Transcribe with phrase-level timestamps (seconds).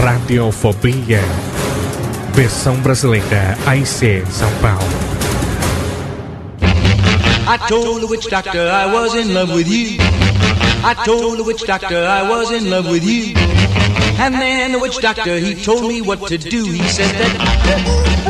[0.00, 1.20] Radiofobia.
[2.32, 4.80] Versão brasileira AIC São Paulo.
[7.46, 9.98] I told the witch doctor I was in love with you.
[10.82, 13.34] I told the witch doctor I was in love with you.
[14.18, 16.64] And then the witch doctor he told me what to do.
[16.64, 18.29] He said that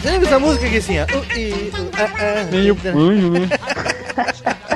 [0.00, 1.06] Você lembra essa música que assim, ó?
[2.50, 3.48] Meio punho, né?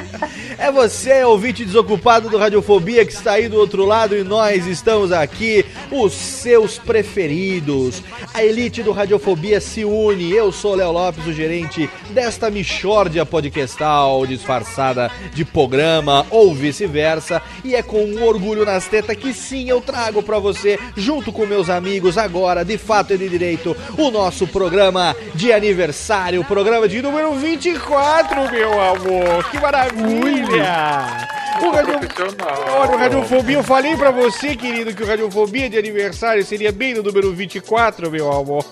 [0.62, 5.10] É você, ouvinte desocupado do Radiofobia, que está aí do outro lado e nós estamos
[5.10, 8.00] aqui, os seus preferidos.
[8.32, 10.30] A elite do Radiofobia se une.
[10.30, 17.42] Eu sou Léo Lopes, o gerente desta Michórdia podcastal disfarçada de programa ou vice-versa.
[17.64, 21.44] E é com um orgulho nas tetas que sim eu trago pra você, junto com
[21.44, 27.02] meus amigos, agora, de fato e de direito, o nosso programa de aniversário, programa de
[27.02, 29.50] número 24, meu amor.
[29.50, 30.51] Que maravilha!
[30.52, 31.31] Yeah.
[31.62, 31.94] O radio...
[32.74, 36.92] Olha, o Radiofobia, eu falei pra você, querido, que o Radiofobia de aniversário seria bem
[36.92, 38.64] no número 24, meu amor.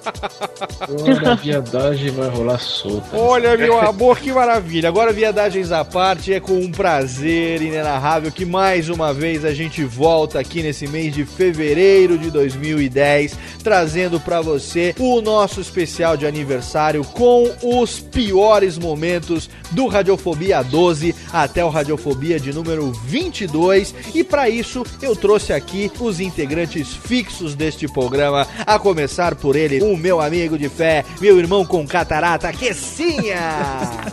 [1.01, 3.17] Olha, a viadagem vai rolar solta.
[3.17, 4.89] Olha, meu amor, que maravilha.
[4.89, 9.85] Agora, viadagens à parte, é com um prazer inenarrável que mais uma vez a gente
[9.85, 16.27] volta aqui nesse mês de fevereiro de 2010, trazendo pra você o nosso especial de
[16.27, 23.95] aniversário com os piores momentos do Radiofobia 12 até o Radiofobia de número 22.
[24.15, 29.83] E pra isso, eu trouxe aqui os integrantes fixos deste programa, a começar por ele,
[29.83, 33.41] o meu amigo de fé, meu irmão com catarata, Quessinha!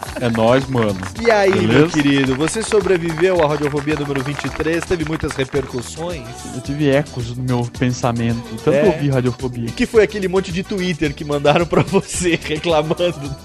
[0.20, 0.98] É nóis, mano.
[1.24, 1.88] E aí, meu Beleza?
[1.94, 6.26] querido, você sobreviveu à radiofobia número 23, teve muitas repercussões.
[6.56, 8.42] Eu tive ecos no meu pensamento.
[8.64, 8.84] Tanto É.
[8.86, 9.68] ouvir radiofobia.
[9.70, 13.36] Que foi aquele monte de Twitter que mandaram pra você reclamando.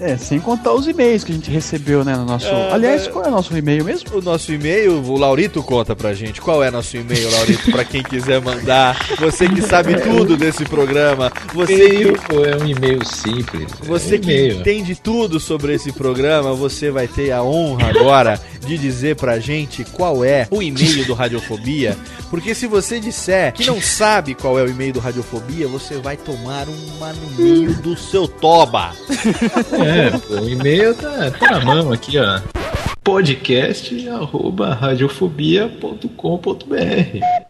[0.00, 2.46] É, sem contar os e-mails que a gente recebeu, né, no nosso...
[2.46, 3.12] É, Aliás, né?
[3.12, 4.18] qual é o nosso e-mail mesmo?
[4.18, 6.40] O nosso e-mail, o Laurito conta pra gente.
[6.40, 8.98] Qual é nosso e-mail, Laurito, pra quem quiser mandar?
[9.18, 13.66] Você que sabe tudo desse programa, você E-mail, que, pô, é um e-mail simples.
[13.82, 18.40] você é um que entende tudo sobre esse programa, você vai ter a honra agora
[18.66, 21.96] de dizer pra gente qual é o e-mail do Radiofobia.
[22.30, 26.16] Porque se você disser que não sabe qual é o e-mail do Radiofobia, você vai
[26.16, 28.92] tomar uma no meio do seu toba.
[29.72, 29.89] É,
[30.26, 32.40] pô, o e-mail tá, tá na mão aqui, ó.
[33.02, 37.49] podcast arroba radiofobia.com.br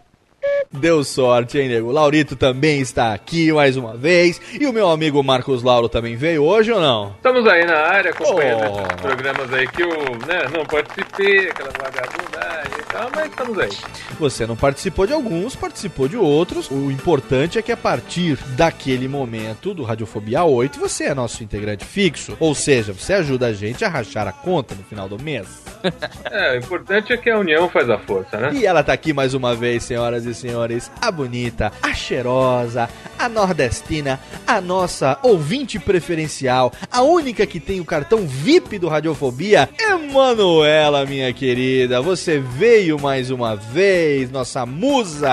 [0.73, 1.91] Deu sorte, hein, nego?
[1.91, 4.41] Laurito também está aqui mais uma vez.
[4.59, 7.13] E o meu amigo Marcos Lauro também veio hoje ou não?
[7.17, 8.81] Estamos aí na área acompanhando Oh.
[8.81, 9.89] esses programas aí que eu
[10.27, 13.71] né, não participei, aquela vagabundagem e tal, mas estamos aí.
[14.19, 16.71] Você não participou de alguns, participou de outros.
[16.71, 21.85] O importante é que a partir daquele momento do Radiofobia 8, você é nosso integrante
[21.85, 22.37] fixo.
[22.39, 25.47] Ou seja, você ajuda a gente a rachar a conta no final do mês.
[26.31, 28.51] É, o importante é que a união faz a força, né?
[28.53, 30.91] E ela tá aqui mais uma vez, senhoras e senhores.
[31.01, 32.89] A bonita, a cheirosa,
[33.19, 39.69] a nordestina, a nossa ouvinte preferencial, a única que tem o cartão VIP do Radiofobia,
[39.79, 42.01] Emanuela, minha querida.
[42.01, 45.31] Você veio mais uma vez, nossa musa.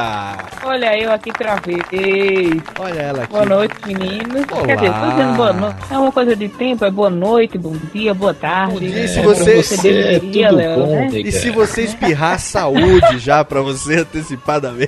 [0.63, 2.61] Olha eu aqui outra vez.
[2.79, 3.31] Olha ela aqui.
[3.33, 4.45] Boa noite, meninos.
[4.51, 4.65] Olá.
[4.65, 5.77] Quer dizer, tô dizendo boa noite.
[5.91, 8.73] É uma coisa de tempo, é boa noite, bom dia, boa tarde.
[8.73, 11.09] Bom dia, É, se você- você deveria, Léo, né?
[11.13, 14.86] E se você espirrar saúde já pra você antecipadamente.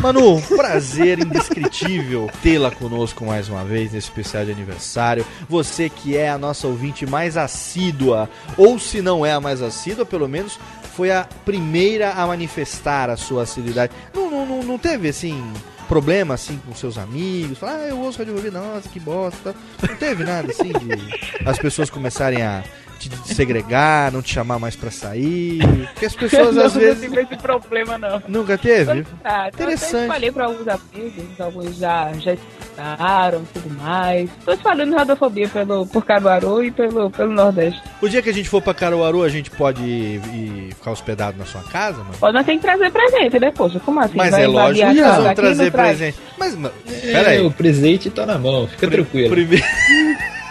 [0.00, 5.26] Manu, prazer indescritível tê-la conosco mais uma vez nesse especial de aniversário.
[5.48, 10.04] Você que é a nossa ouvinte mais assídua, ou se não é a mais assídua,
[10.04, 10.58] pelo menos
[10.94, 13.92] foi a primeira a manifestar a sua assiduidade.
[14.14, 15.42] Não, não, não, não teve assim.
[15.88, 19.54] Problema assim com seus amigos, falar, ah, eu ouço Rádio Rubi, nossa, que bosta.
[19.86, 22.64] Não teve nada assim de as pessoas começarem a
[23.08, 25.58] te segregar, não te chamar mais pra sair.
[25.92, 27.02] Porque as pessoas não, às vezes.
[27.02, 28.22] Não tive esse problema, não.
[28.28, 29.04] Nunca teve?
[29.24, 30.02] Ah, Interessante.
[30.04, 34.30] Eu falei pra alguns amigos, alguns já, já escutaram e tudo mais.
[34.44, 37.80] Tô espalhando radiofobia pelo, por Caruaru e pelo, pelo Nordeste.
[38.00, 41.38] O dia que a gente for pra Caruaru, a gente pode ir, ir ficar hospedado
[41.38, 42.14] na sua casa, mano?
[42.18, 43.78] Pode, nós tem que trazer presente, né, poxa?
[43.80, 44.16] Como assim?
[44.16, 45.96] Mas Vai é lógico que vamos daqui, trazer não traz?
[45.98, 46.18] presente.
[46.38, 47.46] Mas, mano, É, peraí.
[47.46, 49.30] o presente tá na mão, fica tranquilo.
[49.30, 49.64] Primeiro.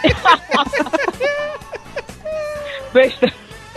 [2.92, 3.32] Besta.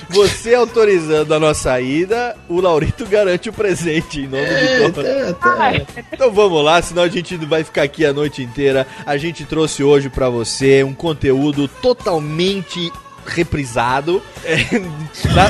[0.10, 5.06] Você autorizando a nossa ida, o Laurito garante o presente em nome de todos.
[6.12, 8.86] Então vamos lá, senão a gente não vai ficar aqui a noite inteira.
[9.06, 12.92] A gente trouxe hoje pra você um conteúdo totalmente
[13.26, 14.22] reprisado.
[14.44, 14.58] É,
[15.34, 15.50] na-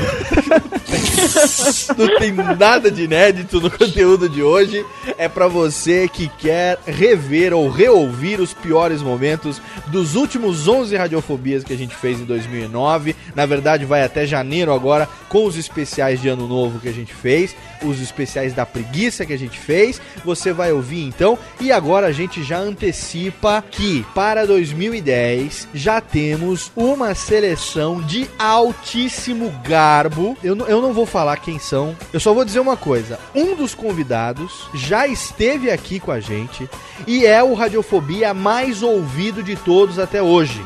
[1.98, 4.86] Não tem nada de inédito no conteúdo de hoje.
[5.18, 11.64] É pra você que quer rever ou reouvir os piores momentos dos últimos 11 radiofobias
[11.64, 13.16] que a gente fez em 2009.
[13.36, 17.14] Na verdade, vai até janeiro agora com os especiais de ano novo que a gente
[17.14, 20.00] fez, os especiais da preguiça que a gente fez.
[20.24, 21.38] Você vai ouvir então.
[21.60, 27.65] E agora a gente já antecipa que para 2010 já temos uma seleção
[28.06, 30.38] de altíssimo garbo.
[30.44, 33.74] Eu, eu não vou falar quem são, eu só vou dizer uma coisa: um dos
[33.74, 36.70] convidados já esteve aqui com a gente
[37.08, 40.64] e é o Radiofobia mais ouvido de todos até hoje.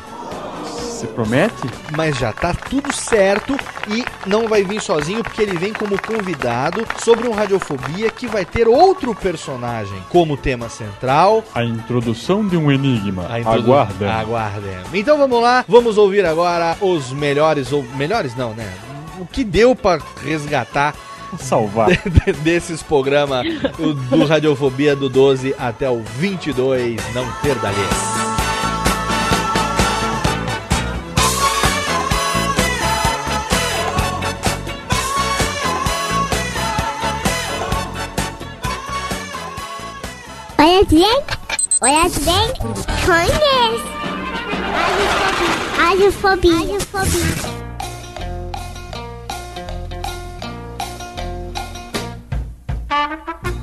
[1.00, 1.54] Você promete?
[1.96, 3.56] Mas já tá tudo certo
[3.88, 8.44] e não vai vir sozinho porque ele vem como convidado sobre um Radiofobia que vai
[8.44, 11.42] ter outro personagem como tema central.
[11.54, 13.22] A introdução de um enigma.
[13.38, 14.12] Introdu- Aguarda.
[14.12, 14.76] Aguardem.
[14.92, 18.70] Então vamos lá, vamos ouvir agora os melhores, ou melhores não, né?
[19.18, 20.94] O que deu pra resgatar
[21.38, 21.88] Salvar.
[22.42, 23.46] desses programas
[24.10, 27.24] do, Radiofobia do 12 até o 22, não
[40.80, 41.24] perda lhes.
[41.82, 42.48] Olha bem, olha bem,
[43.04, 43.90] conhece.
[45.76, 46.54] Radiofobia.
[46.54, 47.20] Radiofobia.
[52.88, 53.59] Radiofobia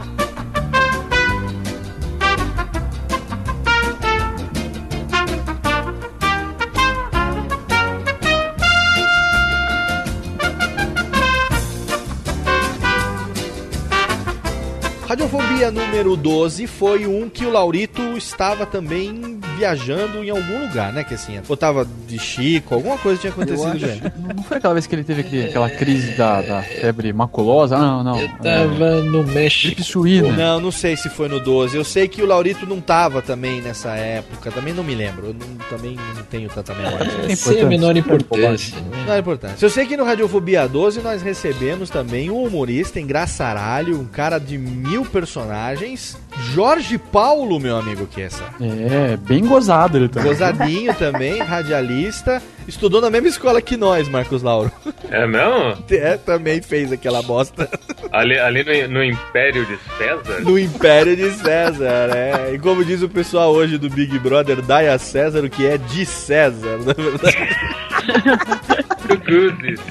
[15.71, 21.03] número 12 foi um que o Laurito estava também viajando em algum lugar, né?
[21.03, 24.01] Que assim, ou tava de Chico, alguma coisa tinha acontecido Eu acho-.
[24.35, 27.77] Não foi aquela vez que ele teve aquele- aquela crise da, da febre maculosa?
[27.77, 28.27] Não, não.
[28.37, 29.81] Tava no México.
[29.83, 30.31] Suína.
[30.33, 31.75] Não, não sei se foi no 12.
[31.75, 34.51] Eu sei que o Laurito não tava também nessa época.
[34.51, 35.27] Também não me lembro.
[35.27, 37.07] Eu não- também não tenho tanta memória.
[37.27, 38.75] É, sem a menor importância.
[39.05, 39.61] Não é importante.
[39.63, 44.57] Eu sei que no Radiofobia 12 nós recebemos também um humorista engraçaralho, um cara de
[44.57, 46.17] mil personagens,
[46.53, 48.43] Jorge Paulo, meu amigo Kessa.
[48.61, 50.29] É, bem gozado ele também.
[50.29, 52.41] Gozadinho também, radialista.
[52.67, 54.71] Estudou na mesma escola que nós, Marcos Lauro.
[55.09, 55.83] É mesmo?
[55.89, 57.69] É, também fez aquela bosta
[58.11, 60.41] Ali, ali no, no Império de César?
[60.41, 62.53] no Império de César, é.
[62.53, 65.77] E como diz o pessoal hoje do Big Brother, dai a César o que é
[65.77, 67.37] de César, na verdade.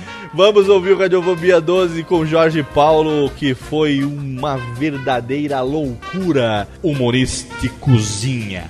[0.37, 8.69] Vamos ouvir o Radiofobia 12 com Jorge Paulo, que foi uma verdadeira loucura humorísticozinha.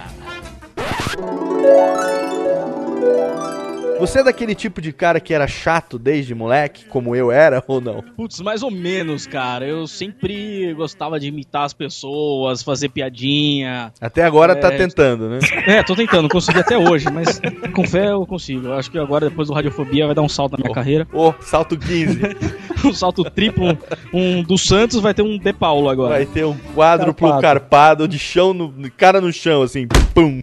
[3.98, 7.80] Você é daquele tipo de cara que era chato desde moleque, como eu era, ou
[7.80, 8.02] não?
[8.16, 9.66] Putz, mais ou menos, cara.
[9.66, 13.92] Eu sempre gostava de imitar as pessoas, fazer piadinha.
[14.00, 14.76] Até agora tá É.
[14.76, 15.38] tentando, né?
[15.66, 17.40] É, tô tentando, consegui até hoje, mas
[17.74, 18.68] com fé eu consigo.
[18.68, 21.06] Eu acho que agora, depois do Radiofobia, vai dar um salto na minha carreira.
[21.12, 22.20] Ô, salto 15.
[22.84, 23.76] um salto triplo,
[24.12, 26.10] um do Santos, vai ter um De Paulo agora.
[26.14, 27.42] Vai ter um quádruplo Carpado.
[27.42, 30.42] carpado de chão no cara no chão assim, pum.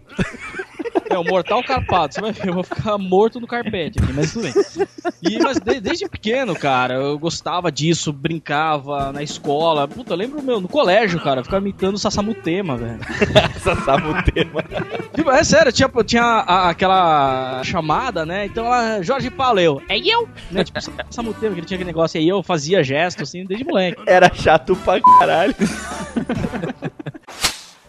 [1.14, 2.12] É, o mortal carpado.
[2.14, 4.54] Você vai ver, eu vou ficar morto no carpete aqui, mas tudo bem.
[5.22, 9.86] E, mas de- desde pequeno, cara, eu gostava disso, brincava na escola.
[9.86, 12.98] Puta, eu lembro, meu, no colégio, cara, eu ficava imitando o Sassamutema, velho.
[13.62, 14.62] Sassamutema.
[15.14, 18.46] Tipo, é sério, tinha, tinha a- aquela chamada, né?
[18.46, 20.28] Então, ela, Jorge Paulo, eu, é eu?
[20.50, 20.64] Né?
[20.64, 24.02] Tipo, Sassamutema, que ele tinha aquele negócio aí, eu fazia gesto, assim, desde moleque.
[24.06, 25.54] Era chato pra caralho.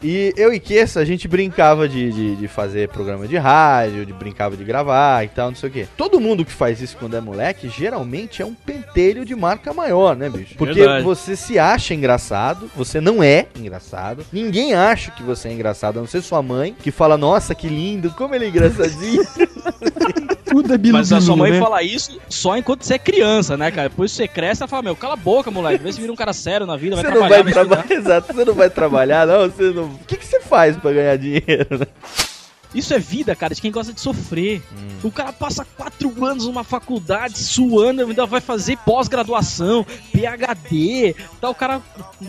[0.08, 4.14] E eu e Kessa, a gente brincava de, de, de fazer programa de rádio, de
[4.14, 5.88] brincava de gravar e tal, não sei o quê.
[5.98, 10.16] Todo mundo que faz isso quando é moleque, geralmente é um pentelho de marca maior,
[10.16, 10.54] né, bicho?
[10.60, 11.04] Porque Verdade.
[11.04, 14.24] você se acha engraçado, você não é engraçado.
[14.32, 17.68] Ninguém acha que você é engraçado, a não ser sua mãe, que fala, nossa, que
[17.68, 19.26] lindo, como ele é engraçadinho.
[20.62, 21.60] É Mas a sua mãe né?
[21.60, 23.90] fala isso só enquanto você é criança, né, cara?
[23.90, 25.84] Depois você cresce, ela fala, meu, cala a boca, moleque.
[25.84, 27.44] Vê se vira um cara sério na vida, vai Você não trabalhar.
[27.44, 29.84] vai trabalhar, exato, você não vai trabalhar, não, você não...
[29.86, 31.88] O que, que você faz pra ganhar dinheiro, né?
[32.74, 34.62] Isso é vida, cara, de quem gosta de sofrer.
[34.74, 35.08] Hum.
[35.08, 41.56] O cara passa quatro anos numa faculdade suando, ainda vai fazer pós-graduação, PhD, tá, o
[41.56, 41.82] cara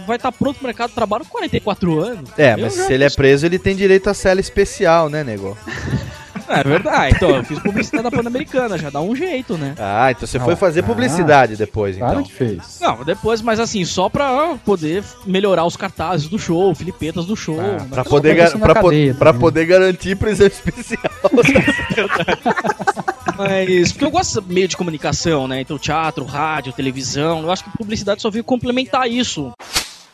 [0.07, 2.31] vai estar pronto pro mercado de trabalho com 44 anos.
[2.39, 5.59] É, Eu mas se ele é preso, ele tem direito a cela especial, né, nego?
[6.49, 9.75] É verdade, então eu fiz publicidade da Pan-Americana, já dá um jeito, né?
[9.79, 12.25] Ah, então você Ah, foi fazer ah, publicidade depois, então.
[12.25, 12.79] fez.
[12.81, 17.59] Não, depois, mas assim, só pra poder melhorar os cartazes do show, filipetas do show.
[17.61, 17.87] Ah, né?
[17.91, 21.03] pra poder, gar- pra, po- pra poder garantir prisão especial.
[23.37, 25.61] Mas, porque eu gosto de meio de comunicação, né?
[25.61, 27.43] Então, teatro, rádio, televisão.
[27.43, 29.53] Eu acho que publicidade só veio complementar isso.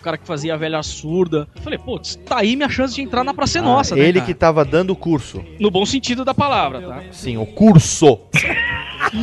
[0.03, 1.47] O cara que fazia a velha surda.
[1.55, 4.03] Eu falei, putz, tá aí minha chance de entrar na Praça é Nossa, né?
[4.03, 4.27] Ah, ele cara?
[4.27, 5.45] que tava dando o curso.
[5.61, 7.03] No bom sentido da palavra, tá?
[7.13, 8.19] Sim, o curso.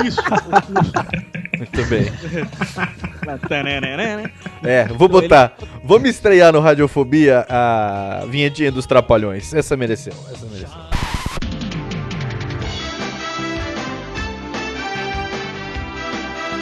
[0.05, 0.21] Isso.
[1.57, 2.05] Muito bem.
[4.63, 5.53] É, vou botar.
[5.83, 9.53] Vamos estrear no Radiofobia a vinhetinha dos Trapalhões.
[9.53, 10.69] Essa mereceu, essa mereceu.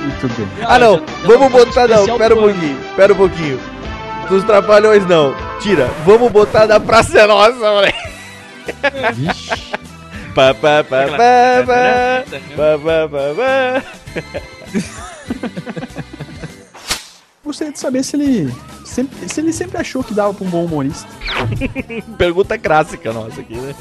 [0.01, 0.47] Muito bem.
[0.67, 3.76] Ah, não, vamos botar não, pera um pouquinho, pera um pouquinho.
[4.29, 5.85] Dos Trapalhões não, tira.
[6.05, 8.07] Vamos botar da Praça é Nossa, moleque.
[10.35, 11.63] Pá, pá, pá, pá, pá,
[12.55, 13.83] pá, pá, pá, pá.
[17.43, 18.53] Gostaria de saber se ele
[18.85, 21.07] sempre, se ele sempre achou que dava pra um bom humorista.
[22.17, 23.73] Pergunta clássica nossa aqui, né?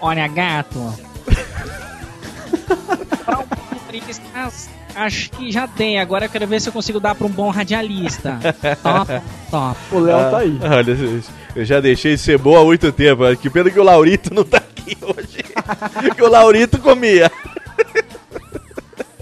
[0.00, 0.78] Olha, gato.
[5.00, 5.98] Acho que já tem.
[5.98, 8.38] Agora eu quero ver se eu consigo dar pra um bom radialista.
[8.82, 9.78] Top, top.
[9.92, 10.58] O Léo Ah, tá aí.
[10.62, 11.22] Olha,
[11.56, 13.22] eu já deixei de ser bom há muito tempo.
[13.36, 15.42] Que pena que o Laurito não tá aqui hoje.
[16.14, 17.32] que o Laurito comia.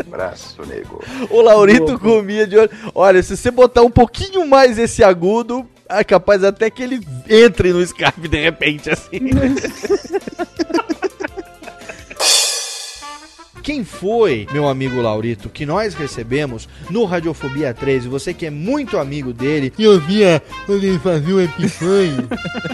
[0.04, 1.00] Abraço, nego.
[1.30, 2.70] O Laurito comia de olho.
[2.92, 7.73] Olha, se você botar um pouquinho mais esse agudo, é capaz até que ele entre
[7.73, 9.20] no Skype de repente, assim.
[13.68, 18.08] Quem foi, meu amigo Laurito, que nós recebemos no Radiofobia 13?
[18.08, 19.75] Você que é muito amigo dele.
[19.78, 22.26] E eu via quando ele fazia o epifanho.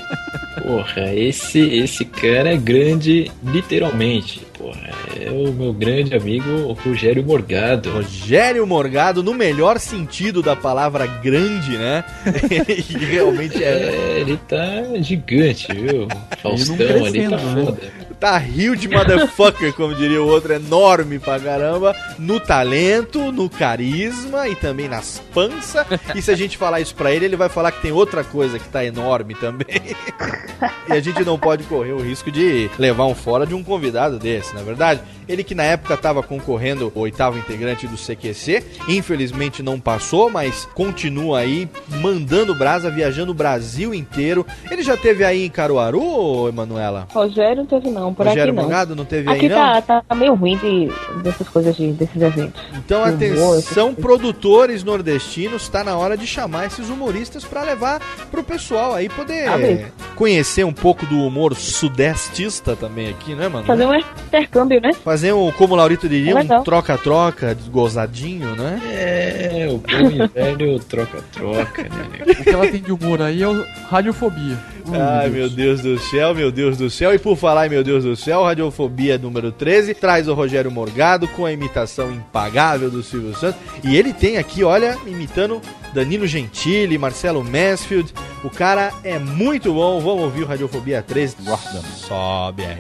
[0.62, 4.46] Porra, esse, esse cara é grande literalmente.
[4.56, 4.88] Porra,
[5.20, 7.90] é o meu grande amigo Rogério Morgado.
[7.90, 12.04] Rogério Morgado, no melhor sentido da palavra grande, né?
[12.88, 13.68] E realmente é.
[13.68, 14.64] É, ele tá
[15.00, 16.06] gigante, viu?
[16.40, 17.64] Faustão ali tá né?
[17.64, 18.03] foda.
[18.25, 24.57] Tá huge motherfucker, como diria o outro, enorme pra caramba, no talento, no carisma e
[24.57, 25.87] também nas panças.
[26.14, 28.59] E se a gente falar isso pra ele, ele vai falar que tem outra coisa
[28.59, 29.95] que tá enorme também.
[30.88, 34.19] e a gente não pode correr o risco de levar um fora de um convidado
[34.19, 35.02] desse, na é verdade.
[35.28, 40.66] Ele que na época tava concorrendo o oitavo integrante do CQC, infelizmente não passou, mas
[40.75, 41.69] continua aí
[42.00, 44.47] mandando brasa, viajando o Brasil inteiro.
[44.71, 47.07] Ele já teve aí em Caruaru, Emanuela?
[47.12, 48.62] Rogério teve não, por Rogério aqui não.
[48.62, 49.83] Morgado não teve aqui aí, não?
[49.83, 50.90] tá, tá meio ruim de,
[51.23, 52.61] dessas coisas, de, desses eventos.
[52.75, 58.42] Então, Humor, atenção, produtores nordestinos, tá na hora de chamar esses humoristas pra levar pro
[58.42, 59.87] pessoal aí poder bem.
[60.14, 63.66] conhecer um pouco do humor sudestista também aqui, né, mano?
[63.66, 64.92] Fazer um intercâmbio, né?
[64.92, 68.80] Fazer um, como o Laurito diria, É um troca-troca, gozadinho, né?
[68.85, 72.38] É, o bom e velho troca-troca, né?
[72.40, 74.74] O que ela tem de humor aí é o radiofobia.
[74.93, 77.14] Ai, meu Deus do céu, meu Deus do céu.
[77.14, 81.26] E por falar em meu Deus do céu, Radiofobia número 13 traz o Rogério Morgado
[81.29, 83.61] com a imitação impagável do Silvio Santos.
[83.83, 85.61] E ele tem aqui, olha, imitando
[85.95, 88.12] Danilo Gentili, Marcelo Mansfield.
[88.43, 90.00] O cara é muito bom.
[90.00, 91.37] Vamos ouvir o Radiofobia 13.
[91.43, 91.81] Guarda.
[91.97, 92.79] Sobe aí.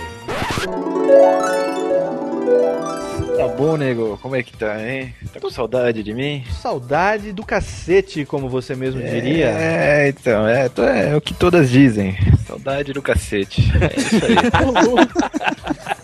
[3.36, 4.18] Tá bom, nego?
[4.22, 5.12] Como é que tá, hein?
[5.32, 6.44] Tá com saudade de mim?
[6.62, 9.46] Saudade do cacete, como você mesmo diria.
[9.48, 12.16] É, então, é, to- é o que todas dizem.
[12.46, 13.62] Saudade do cacete.
[13.80, 14.34] É isso aí.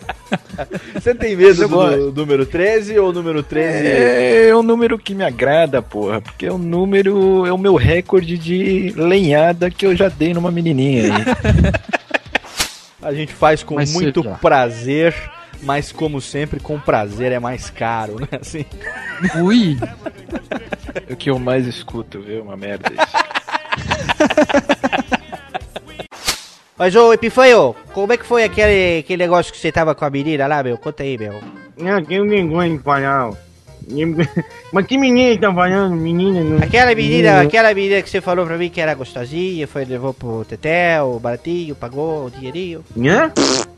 [0.95, 3.87] Você tem medo do, número 13 ou número 13?
[3.87, 7.75] É, é um número que me agrada, porra, porque é um número, é o meu
[7.77, 11.11] recorde de lenhada que eu já dei numa menininha aí.
[13.03, 15.15] A gente faz com Mais muito prazer,
[15.63, 18.29] mas como sempre, com prazer é mais caro, né?
[18.41, 18.65] Assim.
[19.43, 19.79] Ui!
[21.09, 22.43] É o que eu mais escuto, viu?
[22.43, 23.17] Uma merda isso.
[26.81, 30.09] Mas, ô Epifanho, como é que foi aquele, aquele negócio que você tava com a
[30.09, 30.79] menina lá, meu?
[30.79, 31.35] Conta aí, meu.
[31.77, 33.33] Não, tenho vergonha de falar.
[34.73, 35.95] Mas que menina tá falando?
[35.95, 36.57] Menina não.
[36.57, 40.45] Aquela menina, aquela menina que você falou pra mim que era gostosinha, foi, levou pro
[40.47, 42.83] Tetel, baratinho, pagou o dinheirinho.
[42.97, 43.31] Hã?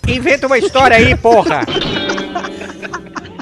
[0.07, 1.61] Inventa uma história aí, porra!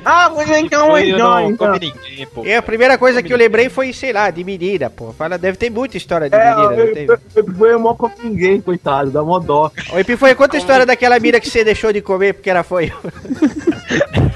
[0.05, 1.73] Ah, pois então, Eu então, não então.
[1.73, 2.45] come ninguém, pô.
[2.45, 5.12] E a primeira coisa que eu lembrei foi, sei lá, de menina, pô.
[5.12, 7.05] Fala, deve ter muita história de É, menina, não eu, tem?
[7.07, 9.71] eu, eu, foi mó com ninguém, coitado, dá mó dó.
[9.93, 12.90] Ô, Epifanho, conta a história daquela mina que você deixou de comer porque ela foi.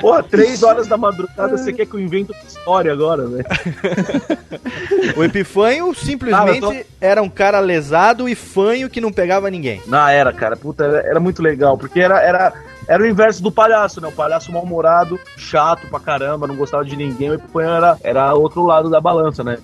[0.00, 3.44] Porra, três horas da madrugada, você quer que eu invente história agora, velho?
[5.16, 9.82] O Epifanho simplesmente Cara, eu era um cara lesado e fanho que não pegava ninguém.
[9.86, 10.56] Não, era, cara.
[10.56, 12.52] Puta, era, era muito legal, porque era, era,
[12.88, 14.08] era o inverso do palhaço, né?
[14.08, 17.30] O palhaço mal-humorado, chato pra caramba, não gostava de ninguém.
[17.30, 19.58] O Epifanho era, era outro lado da balança, né?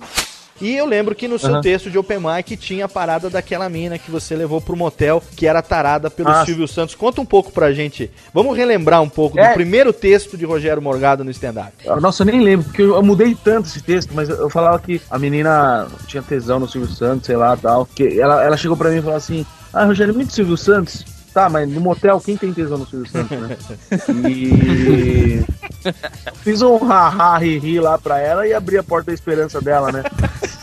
[0.61, 1.61] E eu lembro que no seu Aham.
[1.61, 5.47] texto de Open Mic tinha a parada daquela mina que você levou pro motel, que
[5.47, 6.93] era tarada pelo Ah, Silvio Santos.
[6.93, 8.11] Conta um pouco pra gente.
[8.33, 9.49] Vamos relembrar um pouco É.
[9.49, 11.71] do primeiro texto de Rogério Morgado no stand-up.
[11.99, 14.77] Nossa, eu nem lembro, porque eu, eu mudei tanto esse texto, mas eu, eu falava
[14.79, 17.85] que a menina tinha tesão no Silvio Santos, sei lá tal.
[17.85, 21.03] Que ela, ela chegou pra mim e falou assim: Ah, Rogério, muito Silvio Santos.
[21.33, 23.57] Tá, mas no motel, quem tem tesão no Silvio Santos, né?
[24.29, 25.41] E.
[26.43, 30.03] Fiz um ha-ha, ri-ri lá pra ela e abri a porta da esperança dela, né?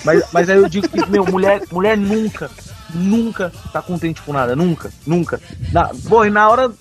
[0.08, 2.50] Mas, mas aí eu digo que, meu, mulher, mulher nunca,
[2.94, 5.38] nunca tá contente com nada, nunca, nunca.
[5.70, 6.72] Na, pô, e na hora,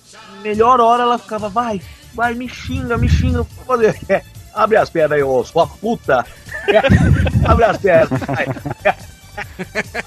[0.42, 1.78] melhor hora, ela ficava, vai,
[2.14, 3.94] vai, me xinga, me xinga, fazer.
[4.08, 4.22] É,
[4.54, 6.24] abre as pernas aí, ô, sua puta.
[7.46, 8.46] abre as pernas, vai.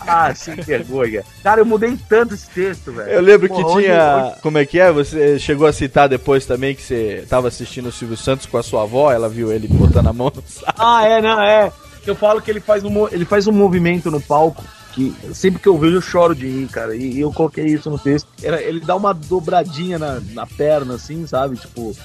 [0.05, 1.23] Ah, sem vergonha.
[1.41, 3.11] Cara, eu mudei tanto esse texto, velho.
[3.11, 4.35] Eu lembro que Porra, onde- tinha.
[4.41, 4.91] Como é que é?
[4.91, 8.63] Você chegou a citar depois também que você tava assistindo o Silvio Santos com a
[8.63, 10.73] sua avó, ela viu ele botando a mão no saco.
[10.77, 11.71] Ah, é, não, é.
[12.05, 15.67] Eu falo que ele faz um, ele faz um movimento no palco que sempre que
[15.67, 16.95] eu vejo eu choro de rir, cara.
[16.95, 18.27] E, eu coloquei isso no texto.
[18.41, 21.55] Era- ele dá uma dobradinha na, na perna, assim, sabe?
[21.55, 21.95] Tipo,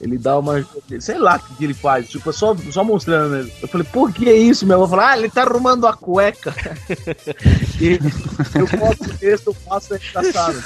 [0.00, 0.66] ele dá uma.
[1.00, 2.08] Sei lá o que, ele faz.
[2.08, 3.50] Tipo, é só, só mostrando.
[3.62, 4.80] Eu falei, por que isso, meu?
[4.80, 6.54] Eu falei, ah, ele tá arrumando a cueca.
[7.80, 7.98] e
[8.58, 10.62] eu posto o texto, eu faço, é engraçado.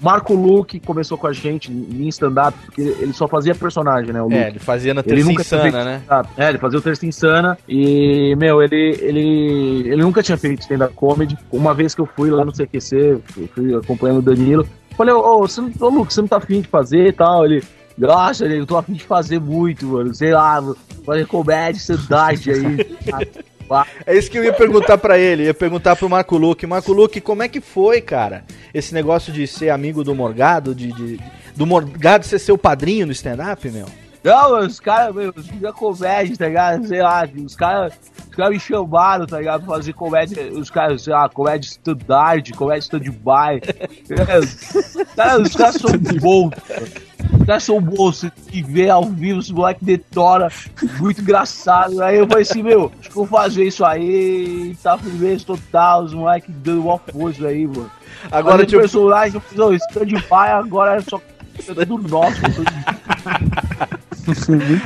[0.00, 4.22] Marco Luque começou com a gente em stand-up, porque ele só fazia personagem, né?
[4.22, 4.50] O É, Luke.
[4.50, 6.02] ele fazia na Terça Insana, né?
[6.36, 10.94] É, ele fazia o Terça Insana e, meu, ele, ele, ele nunca tinha feito stand-up
[10.94, 11.36] comedy.
[11.50, 15.38] Uma vez que eu fui lá no CQC, fui, fui acompanhando o Danilo, falei, ô,
[15.40, 17.44] você não, ô Luke, você não tá afim de fazer e tal?
[17.44, 17.62] Ele,
[17.96, 20.62] nossa, eu tô afim de fazer muito, mano, sei lá,
[21.04, 22.96] fazer comédia, stand-up aí.
[24.06, 26.66] É isso que eu ia perguntar pra ele, ia perguntar pro Marco Luque.
[26.66, 28.44] Marco Luque, como é que foi, cara?
[28.72, 31.20] Esse negócio de ser amigo do Morgado, de, de-
[31.54, 33.86] do Morgado ser seu padrinho no stand-up, meu?
[34.22, 36.86] Não, os caras, meu, fica comédia, tá ligado?
[36.86, 37.92] Sei lá, os caras
[38.28, 39.64] os cara me chamaram, tá ligado?
[39.64, 43.60] Pra fazer comédia, os caras, sei lá, comédia standard, comédia stand-by.
[45.44, 46.50] Os caras são bons,
[47.80, 50.48] bons, você tem que ver ao vivo, os moleque detona,
[50.98, 52.02] muito engraçado.
[52.02, 56.14] Aí eu falei assim, meu, acho que vou fazer isso aí, tá firmeza total, os
[56.14, 57.90] moleques dando uma força aí, mano.
[58.30, 61.20] Agora, tipo- o personagem, eu fiz, ó, stand-by, agora é só
[61.86, 62.40] do nosso.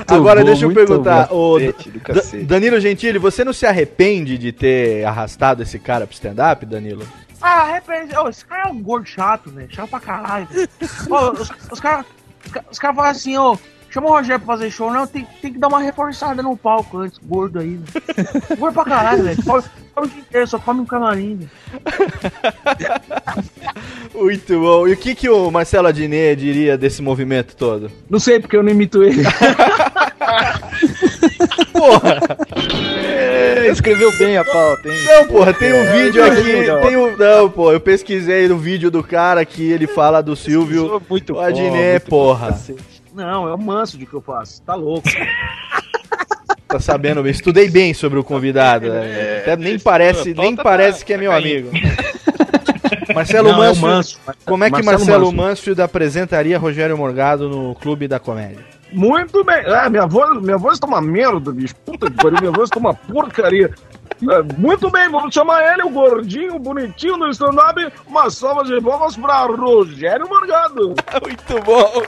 [0.06, 1.56] Agora bom, deixa eu perguntar, bom.
[1.56, 2.44] o.
[2.44, 7.04] Danilo Gentili, você não se arrepende de ter arrastado esse cara pro stand-up, Danilo?
[7.40, 9.66] Ah, repente, ô, esse cara é um gordo chato, né?
[9.68, 10.46] Chato pra caralho.
[11.10, 12.06] Ô, os, os caras
[12.46, 13.58] os, ca- os cara falam assim, ô,
[13.90, 16.98] chama o Rogério pra fazer show, não, tem, tem que dar uma reforçada no palco
[16.98, 17.78] antes, gordo aí.
[17.78, 17.84] Né?
[18.58, 19.42] Gordo pra caralho, velho.
[19.44, 19.62] Come,
[19.94, 21.48] come o dia inteiro, só come um camarim.
[24.14, 24.86] Muito bom.
[24.88, 27.90] E o que, que o Marcelo Adnet diria desse movimento todo?
[28.08, 29.22] Não sei porque eu não imito ele.
[31.72, 32.18] Porra!
[33.04, 34.98] É, escreveu bem a pauta, hein?
[35.06, 36.86] Não, porra, tem um É, vídeo é aqui.
[36.88, 41.00] Tem um, não, pô, eu pesquisei no vídeo do cara que ele fala do Silvio
[41.08, 42.58] muito o Adnet, bom, porra.
[43.14, 44.62] Não, é o manso de que eu faço.
[44.62, 45.08] Tá louco.
[46.68, 47.30] Tá sabendo bem.
[47.32, 48.88] Estudei bem sobre o convidado.
[48.88, 49.40] né?
[49.42, 51.68] Até nem parece, nem parece que é meu amigo.
[53.14, 54.18] Marcelo Não, é o Mansfield, Manso.
[54.46, 55.36] como é que Marcelo Marcelo Manso.
[55.36, 58.64] Mansfield apresentaria Rogério Morgado no Clube da Comédia?
[58.92, 59.64] Muito bem.
[59.64, 61.74] É, minha voz, minha voz tá uma merda, bicho.
[61.84, 63.74] Puta que pariu, minha voz tá uma porcaria.
[64.30, 67.92] É, muito bem, vamos chamar ele, o gordinho, bonitinho do stand-up.
[68.06, 70.94] Uma salva de palmas pra Rogério Morgado.
[71.22, 72.02] Muito bom.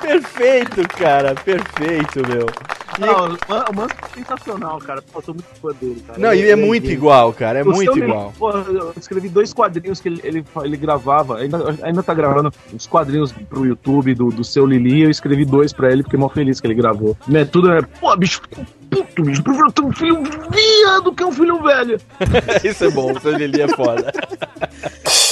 [0.00, 2.46] Perfeito, cara, perfeito, meu.
[2.98, 5.02] Não, o Man- o Manso é sensacional, cara.
[5.14, 6.18] Eu sou muito fã dele, cara.
[6.18, 8.32] Não, e Ele- é muito ele- igual, cara, é O muito igual.
[8.38, 12.86] Pô, eu escrevi dois quadrinhos que ele, ele, ele gravava, ainda, ainda tá gravando uns
[12.86, 16.60] quadrinhos pro YouTube do, do seu Lili, eu escrevi dois pra ele, fiquei mó feliz
[16.60, 17.16] que ele gravou.
[17.28, 18.40] Né, tudo é, pô, bicho,
[18.90, 22.00] puto, bicho, prefiro ter um filho viado que um filho velho.
[22.64, 24.12] Isso é bom, o seu Lili é foda.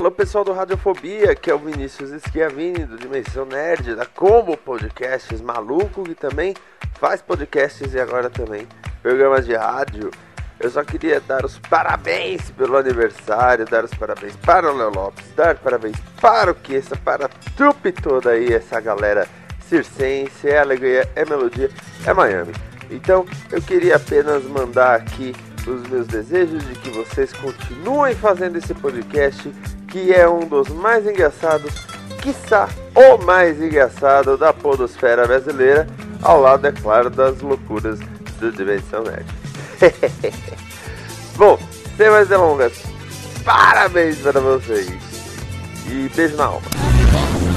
[0.00, 5.42] Alô pessoal do Radiofobia, que é o Vinícius Schiavini do Dimensão Nerd, da Combo Podcasts
[5.42, 6.54] Maluco, que também
[6.98, 8.66] faz podcasts e agora também
[9.02, 10.10] programas de rádio.
[10.58, 15.26] Eu só queria dar os parabéns pelo aniversário, dar os parabéns para o Léo Lopes,
[15.36, 19.28] dar parabéns para o Kessa, para a trupe toda aí, essa galera
[19.68, 21.68] circense, é alegria, é melodia,
[22.06, 22.54] é Miami.
[22.90, 25.36] Então eu queria apenas mandar aqui
[25.66, 29.52] os meus desejos de que vocês continuem fazendo esse podcast,
[29.90, 31.72] que é um dos mais engraçados,
[32.22, 35.86] quiçá o mais engraçado da podosfera brasileira,
[36.22, 37.98] ao lado, é claro, das loucuras
[38.38, 39.26] do Dimensão Nerd.
[41.36, 41.58] Bom,
[41.96, 42.82] sem mais delongas,
[43.44, 44.90] parabéns para vocês
[45.86, 47.49] e beijo na alma.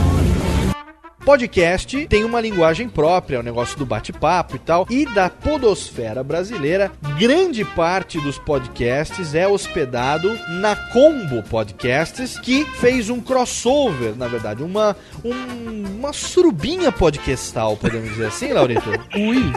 [1.23, 4.86] Podcast tem uma linguagem própria, o negócio do bate-papo e tal.
[4.89, 13.09] E da podosfera brasileira, grande parte dos podcasts é hospedado na Combo Podcasts, que fez
[13.09, 18.89] um crossover, na verdade, uma, um- uma surubinha podcastal, podemos dizer assim, Laurito?
[19.15, 19.51] Ui,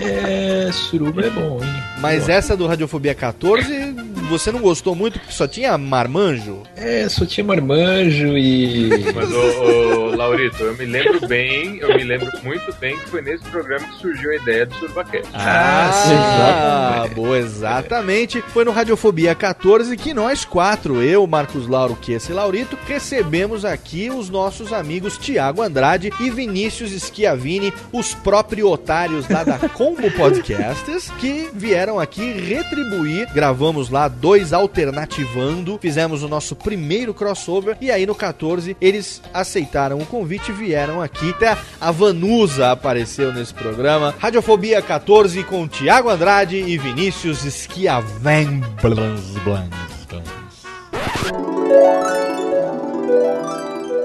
[0.00, 1.82] é, suruba é bom, hein?
[1.98, 3.94] Mas essa do Radiofobia 14,
[4.30, 6.62] você não gostou muito porque só tinha marmanjo?
[6.76, 9.12] É, só tinha marmanjo e...
[9.14, 13.20] Mas, ô, ô, Laurito, eu me lembro bem, eu me lembro muito bem que foi
[13.20, 15.28] nesse programa que surgiu a ideia do Surbacast.
[15.34, 18.40] Ah, boa, exatamente.
[18.40, 24.10] Foi no Radiofobia 14 que nós quatro, eu, Marcos Lauro, Kessa e Laurito, recebemos aqui
[24.10, 31.48] os nossos amigos Tiago Andrade e Vinícius Schiavini, os proprietários lá da Combo Podcasts, que
[31.52, 33.32] vieram aqui retribuir.
[33.32, 39.98] Gravamos lá dois alternativando, fizemos o nosso primeiro crossover e aí no 14 eles aceitaram
[39.98, 41.30] o convite e vieram aqui.
[41.30, 44.14] Até a Vanusa apareceu nesse programa.
[44.18, 48.60] Radiofobia 14 com Tiago Andrade e Vinícius Schiaven.
[48.82, 49.90] Blans, blans,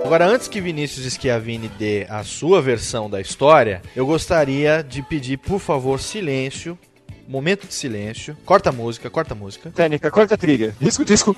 [0.05, 5.37] Agora, antes que Vinícius Schiavini dê a sua versão da história, eu gostaria de pedir,
[5.37, 6.77] por favor, silêncio.
[7.27, 8.37] Momento de silêncio.
[8.45, 9.71] Corta a música, corta a música.
[9.71, 10.75] Técnica, corta a trilha.
[10.79, 11.35] Disco, disco.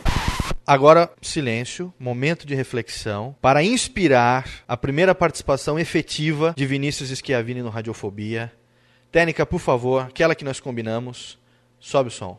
[0.65, 7.69] Agora, silêncio, momento de reflexão, para inspirar a primeira participação efetiva de Vinícius Schiavini no
[7.69, 8.52] Radiofobia.
[9.10, 11.39] Técnica, por favor, aquela que nós combinamos.
[11.80, 12.38] Sobe o som.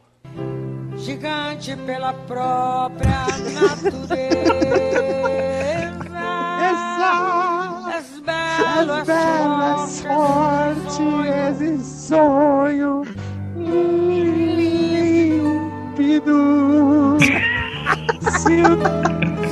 [0.99, 4.15] Gigante pela própria natureza.
[6.61, 12.88] És belo, As belas fortes e sonho
[18.41, 18.77] Se o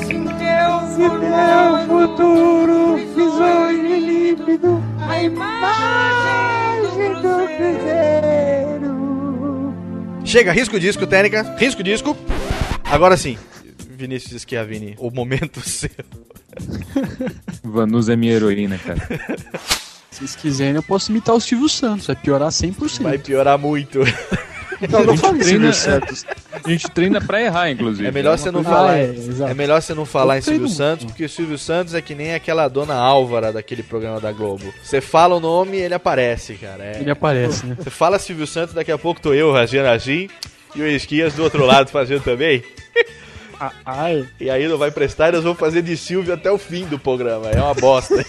[0.06, 8.94] se teu futuro risonho e límpido, a imagem do cruzeiro.
[10.24, 11.54] Chega, risco o disco, Técnica.
[11.56, 12.16] Risco o disco.
[12.84, 13.38] Agora sim,
[13.90, 15.90] Vinícius Schiavini, o momento seu.
[17.62, 19.00] Vanusa é minha heroína, cara.
[20.10, 22.06] Se vocês quiserem, eu posso imitar o Silvio Santos.
[22.06, 23.02] Vai piorar 100%.
[23.02, 24.00] Vai piorar muito.
[24.90, 26.24] Não, não fale treina, Silvio Santos.
[26.64, 28.06] A gente treina pra errar, inclusive.
[28.06, 28.92] É melhor você não coisa- falar.
[28.92, 29.14] Ah, é,
[29.50, 32.34] é, melhor você não falar em Silvio Santos, porque o Silvio Santos é que nem
[32.34, 34.64] aquela dona Álvara daquele programa da Globo.
[34.82, 36.84] Você fala o nome e ele aparece, cara.
[36.84, 37.76] É- Ele aparece, né?
[37.78, 40.28] Você fala Silvio Santos, daqui a pouco tô eu fazendo assim
[40.74, 42.62] e o Esquias do outro lado fazendo também.
[43.86, 44.26] Ai.
[44.38, 46.98] E aí não vai prestar e nós vamos fazer de Silvio até o fim do
[46.98, 47.48] programa.
[47.50, 48.14] É uma bosta.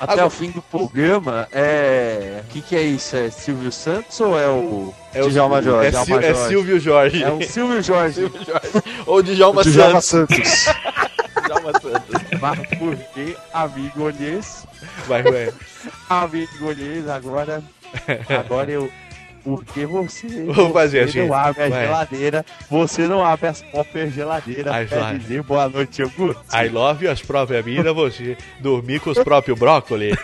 [0.00, 2.42] Até o fim do programa, é.
[2.44, 3.16] O que, que é isso?
[3.16, 4.94] É Silvio Santos ou é o.
[5.12, 5.88] É o- Djalma Jorge?
[5.88, 6.48] é Djalma Sil- é Jorge.
[6.48, 7.22] Silvio Jorge.
[7.24, 8.14] É o Silvio Jorge.
[8.14, 8.70] Silvio Jorge.
[9.06, 10.36] Ou Djalma, Djalma Santos.
[10.38, 10.74] Santos.
[11.46, 12.40] Djalma Santos.
[12.40, 14.66] Mas por que amigo Olhês?
[15.06, 15.52] Vai, vai.
[16.08, 17.62] Amigo Olhês, agora.
[18.28, 18.90] Agora eu.
[19.42, 21.28] Porque você, Vou fazer você assim.
[21.28, 21.86] não abre a Vai.
[21.86, 25.18] geladeira, você não abre as próprias geladeiras vai.
[25.18, 26.42] dizer boa noite, Augusto.
[26.54, 30.14] I love as próprias minas, você dormir com os próprios brócolis.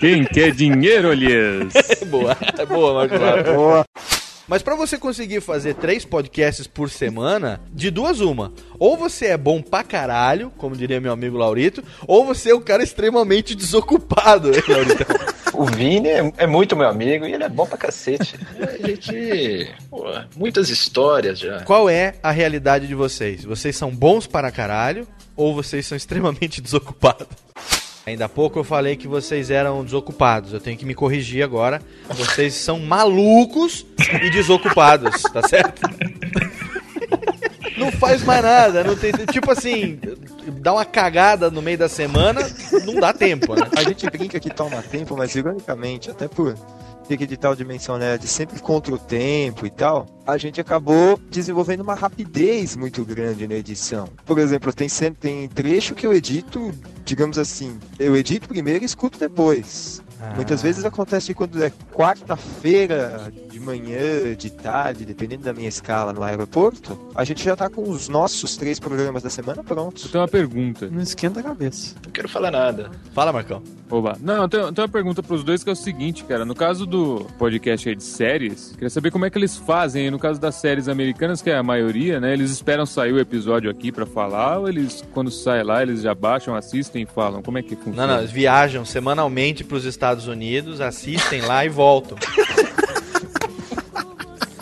[0.00, 1.72] Quem quer dinheiro, Elias?
[2.10, 2.36] boa,
[2.68, 3.54] boa, Marcos.
[3.54, 3.84] Boa.
[4.48, 8.52] Mas pra você conseguir fazer três podcasts por semana, de duas uma.
[8.78, 12.60] Ou você é bom pra caralho, como diria meu amigo Laurito, ou você é um
[12.60, 15.06] cara extremamente desocupado, hein, Laurito?
[15.54, 18.36] O Vini é, é muito meu amigo e ele é bom pra cacete.
[18.58, 19.70] A gente.
[19.90, 21.60] Pô, muitas histórias já.
[21.60, 23.44] Qual é a realidade de vocês?
[23.44, 27.41] Vocês são bons para caralho ou vocês são extremamente desocupados?
[28.04, 30.52] Ainda há pouco eu falei que vocês eram desocupados.
[30.52, 31.80] Eu tenho que me corrigir agora.
[32.08, 33.86] Vocês são malucos
[34.22, 35.82] e desocupados, tá certo?
[37.76, 39.12] Não faz mais nada, não tem.
[39.30, 40.00] Tipo assim,
[40.60, 42.40] dá uma cagada no meio da semana,
[42.84, 43.68] não dá tempo, né?
[43.76, 46.56] A gente brinca que toma tempo, mas ironicamente, até por
[47.10, 51.94] editar o Dimensão Nerd sempre contra o tempo e tal, a gente acabou desenvolvendo uma
[51.94, 54.08] rapidez muito grande na edição.
[54.24, 54.88] Por exemplo, tem,
[55.18, 56.72] tem trecho que eu edito,
[57.04, 60.02] digamos assim, eu edito primeiro e escuto depois.
[60.24, 60.34] Ah.
[60.36, 66.22] Muitas vezes acontece quando é quarta-feira de manhã, de tarde, dependendo da minha escala no
[66.22, 70.04] aeroporto, a gente já tá com os nossos três programas da semana prontos.
[70.04, 70.88] Eu tenho uma pergunta.
[70.90, 71.94] Não esquenta a cabeça.
[72.04, 72.90] Não quero falar nada.
[73.12, 73.62] Fala, Marcão.
[73.90, 74.16] Oba.
[74.20, 76.44] Não, eu tenho, eu tenho uma pergunta pros dois que é o seguinte, cara.
[76.44, 80.10] No caso do podcast aí de séries, queria saber como é que eles fazem.
[80.10, 82.32] No caso das séries americanas, que é a maioria, né?
[82.32, 86.14] Eles esperam sair o episódio aqui pra falar ou eles, quando sai lá, eles já
[86.14, 87.42] baixam, assistem e falam?
[87.42, 88.06] Como é que Não, funciona?
[88.06, 92.16] não, eles viajam semanalmente pros Estados Unidos, assistem lá e voltam.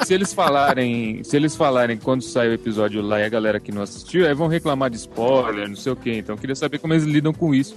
[0.05, 3.71] Se eles falarem, se eles falarem quando sai o episódio lá e a galera que
[3.71, 6.15] não assistiu, aí vão reclamar de spoiler, não sei o quê.
[6.19, 7.77] Então eu queria saber como eles lidam com isso.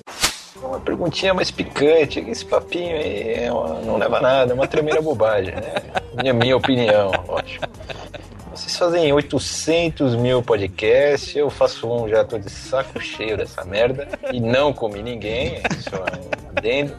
[0.56, 2.20] Uma perguntinha mais picante.
[2.22, 5.74] Esse papinho aí é uma- não leva a nada, é uma tremenda bobagem, né?
[6.20, 7.66] Minha, minha opinião, lógico.
[8.54, 14.08] Vocês fazem 800 mil podcasts, eu faço um, já tô de saco cheio dessa merda.
[14.32, 16.96] E não comi ninguém, só um adendo.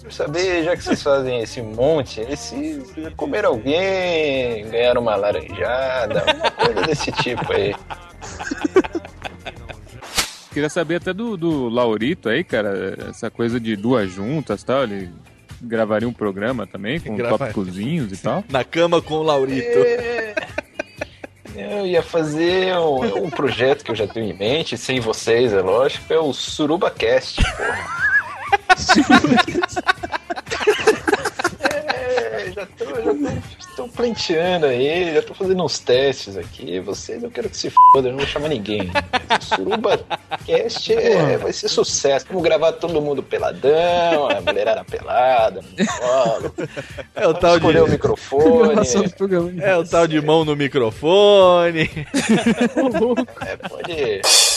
[0.00, 2.80] Quero saber, já que vocês fazem esse monte, se
[3.16, 7.74] comeram alguém, ganharam uma laranjada, uma coisa desse tipo aí.
[10.52, 14.84] Queria saber até do, do Laurito aí, cara, essa coisa de duas juntas e tal.
[14.84, 15.10] Ele
[15.62, 18.44] gravaria um programa também com Grava- tópicozinhos e tal.
[18.48, 19.78] Na cama com o Laurito.
[21.54, 25.60] Eu ia fazer um, um projeto que eu já tenho em mente, sem vocês, é
[25.62, 28.06] lógico, é o SurubaCast, porra.
[28.68, 30.25] é,
[32.56, 36.80] já tô, já tô, tô planteando aí, já tô fazendo uns testes aqui.
[36.80, 38.90] Vocês eu quero que se foda, eu não vou chamar ninguém.
[38.90, 42.24] O SurubaCast é, vai ser sucesso.
[42.28, 46.54] Vamos gravar todo mundo peladão, a mulherada pelada, no colo.
[47.14, 47.56] É o tal de.
[47.56, 49.60] escolher o microfone.
[49.60, 51.90] É o tal de mão no microfone.
[53.46, 54.55] É, pode.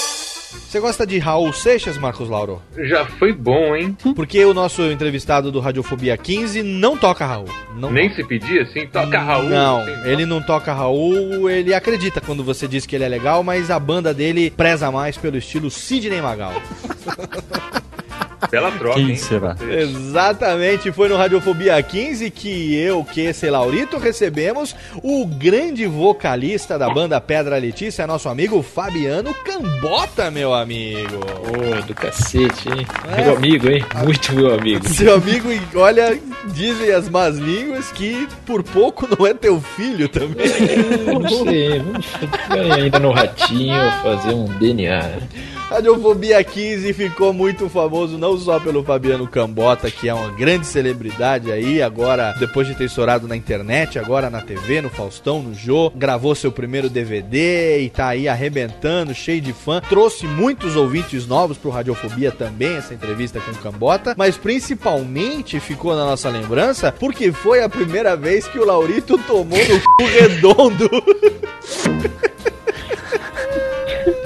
[0.51, 2.59] Você gosta de Raul Seixas, Marcos Lauro?
[2.75, 3.95] Já foi bom, hein?
[4.15, 7.47] Porque o nosso entrevistado do Radiofobia 15 não toca Raul.
[7.75, 9.47] Não Nem se pedir assim, toca Raul.
[9.49, 13.43] Não, assim, ele não toca Raul, ele acredita quando você diz que ele é legal,
[13.43, 16.53] mas a banda dele preza mais pelo estilo Sidney Magal.
[18.49, 19.15] Bela troca, Quem hein?
[19.15, 19.55] será?
[19.59, 26.89] Exatamente, foi no Radiofobia 15 que eu, que sei Laurito, recebemos o grande vocalista da
[26.89, 31.17] banda Pedra Letícia, nosso amigo Fabiano Cambota, meu amigo.
[31.17, 32.87] Ô, do cacete, hein?
[33.17, 33.23] É.
[33.23, 33.83] Meu amigo, hein?
[34.03, 34.87] Muito meu amigo.
[34.89, 40.07] Seu amigo, e olha, dizem as más línguas que por pouco não é teu filho
[40.07, 40.47] também.
[41.05, 45.19] Não sei, vamos ainda no ratinho fazer um DNA.
[45.69, 51.51] Radiofobia 15 ficou muito famoso não só pelo Fabiano Cambota, que é uma grande celebridade
[51.51, 55.91] aí, agora depois de ter estourado na internet, agora na TV, no Faustão, no Jô,
[55.95, 61.55] gravou seu primeiro DVD e tá aí arrebentando, cheio de fã, trouxe muitos ouvintes novos
[61.55, 67.31] pro Radiofobia também, essa entrevista com o Cambota, mas principalmente ficou na nossa lembrança porque
[67.31, 70.89] foi a primeira vez que o Laurito tomou no cu redondo.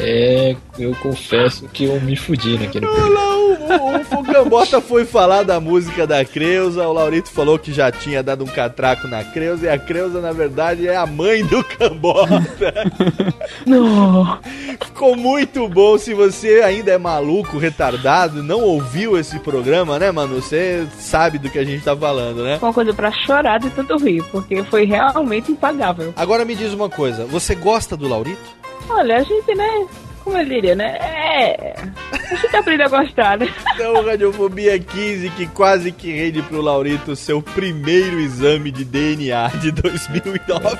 [0.05, 3.35] É, eu confesso que eu me fudi naquele programa.
[3.35, 8.21] O, o Fucambota foi falar da música da Creuza, o Laurito falou que já tinha
[8.21, 12.73] dado um catraco na Creuza, e a Creuza, na verdade, é a mãe do Cambota.
[13.65, 14.39] Não.
[14.85, 15.97] Ficou muito bom.
[15.97, 20.35] Se você ainda é maluco, retardado, não ouviu esse programa, né, mano?
[20.41, 22.57] Você sabe do que a gente tá falando, né?
[22.59, 26.13] Foi uma coisa pra chorar de tanto rir, porque foi realmente impagável.
[26.15, 28.62] Agora me diz uma coisa, você gosta do Laurito?
[28.89, 29.87] Olha, a gente, né?
[30.23, 30.97] Como eu diria, né?
[30.99, 31.75] É.
[32.11, 33.47] A gente aprende a gostar, né?
[33.75, 39.71] Então, Radiofobia 15, que quase que rende pro Laurito seu primeiro exame de DNA de
[39.71, 40.77] 2009.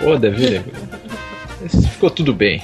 [0.00, 0.62] Foda, viu?
[1.90, 2.62] Ficou tudo bem.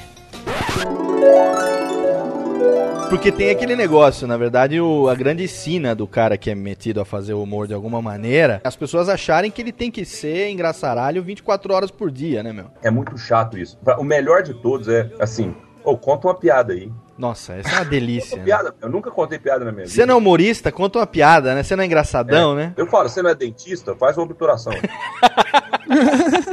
[3.15, 7.01] Porque tem aquele negócio, na verdade, o, a grande sina do cara que é metido
[7.01, 11.23] a fazer humor de alguma maneira, as pessoas acharem que ele tem que ser engraçaralho
[11.23, 12.67] 24 horas por dia, né, meu?
[12.83, 13.79] É muito chato isso.
[13.99, 16.91] O melhor de todos é, assim, ô, conta uma piada aí.
[17.17, 18.35] Nossa, essa é uma delícia.
[18.39, 18.43] né?
[18.43, 20.07] Piada, eu nunca contei piada na minha Você vida.
[20.07, 21.63] não é humorista, conta uma piada, né?
[21.63, 22.75] Você não é engraçadão, né?
[22.77, 23.95] Eu falo, você não é dentista?
[23.95, 24.73] Faz uma obturação.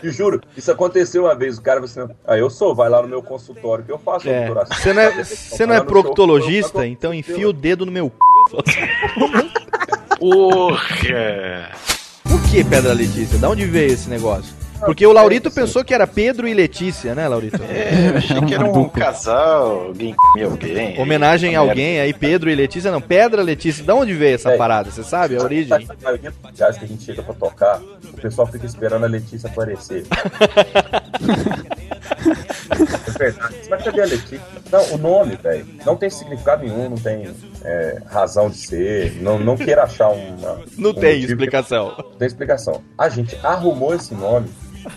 [0.00, 1.58] Te juro, isso aconteceu uma vez.
[1.58, 4.28] O cara falou assim: Ah, eu sou, vai lá no meu consultório que eu faço
[4.28, 4.48] a É.
[4.48, 8.12] Você não é, você não é show, proctologista, eu- então enfia o dedo no meu
[8.66, 8.88] c.
[10.18, 11.70] Porra!
[12.22, 13.38] Por que Pedra Letícia?
[13.38, 14.54] Da onde veio esse negócio?
[14.84, 17.60] Porque o Laurito pensou que era Pedro e Letícia, né, Laurito?
[17.62, 21.00] É, eu achei que era um casal, alguém comia alguém.
[21.00, 23.84] Homenagem a alguém aí, Pedro e Letícia, não, Pedra Letícia.
[23.84, 24.56] Da onde veio essa É.
[24.56, 24.90] parada?
[24.90, 25.72] Você sabe a origem?
[25.72, 29.08] A maioria dos lugares que a gente chega pra tocar, o pessoal fica esperando a
[29.08, 30.04] Letícia aparecer.
[33.06, 33.54] é verdade.
[33.70, 34.40] Mas cadê a Letícia?
[34.70, 37.30] Não, o nome, velho, não tem significado nenhum, não tem
[37.64, 39.22] é, razão de ser.
[39.22, 40.60] Não, não queira achar uma.
[40.76, 41.94] Não um tem explicação.
[41.96, 42.82] Não tem explicação.
[42.98, 44.48] A gente arrumou esse nome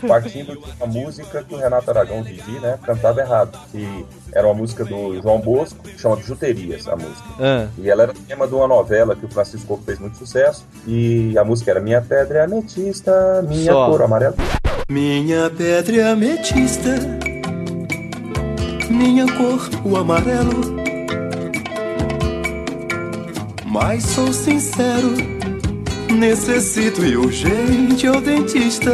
[0.07, 3.57] partindo de uma música que o Renato Aragão, o Didi, né, cantava errado.
[3.71, 7.23] Que era uma música do João Bosco, que chama Juterias, a música.
[7.39, 7.67] Ah.
[7.77, 10.65] E ela era tema de uma novela que o Francisco Coco fez muito sucesso.
[10.87, 13.89] E a música era Minha Pedra é Ametista, Minha Só.
[13.89, 14.35] Cor Amarela.
[14.87, 16.91] Minha pedra é ametista,
[18.87, 20.75] minha cor o amarelo.
[23.65, 25.11] Mas sou sincero,
[26.15, 28.91] necessito e urgente ao dentista.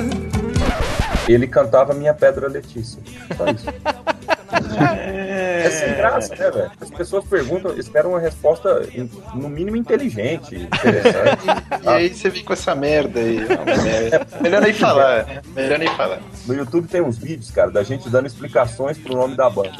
[1.32, 3.02] Ele cantava Minha Pedra Letícia.
[3.38, 3.65] Só isso.
[4.52, 6.72] É sem graça, né, velho?
[6.80, 8.88] As pessoas perguntam, esperam uma resposta,
[9.34, 11.42] no mínimo, inteligente, interessante.
[11.82, 13.38] E aí você vem com essa merda aí.
[13.38, 14.28] merda.
[14.40, 15.42] Melhor nem falar, né?
[15.56, 16.20] Melhor nem falar.
[16.46, 19.72] No YouTube tem uns vídeos, cara, da gente dando explicações pro nome da banda.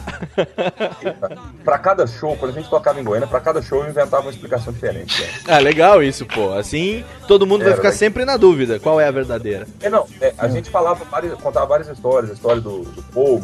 [1.63, 4.31] pra cada show, quando a gente tocava em Goiânia, pra cada show eu inventava uma
[4.31, 5.21] explicação diferente.
[5.43, 5.57] Cara.
[5.57, 6.53] Ah, legal isso, pô.
[6.53, 7.95] Assim, todo mundo vai Era, ficar né?
[7.95, 9.67] sempre na dúvida qual é a verdadeira.
[9.81, 13.39] É, não, é, a gente falava, várias, contava várias histórias, a história do, do Paul,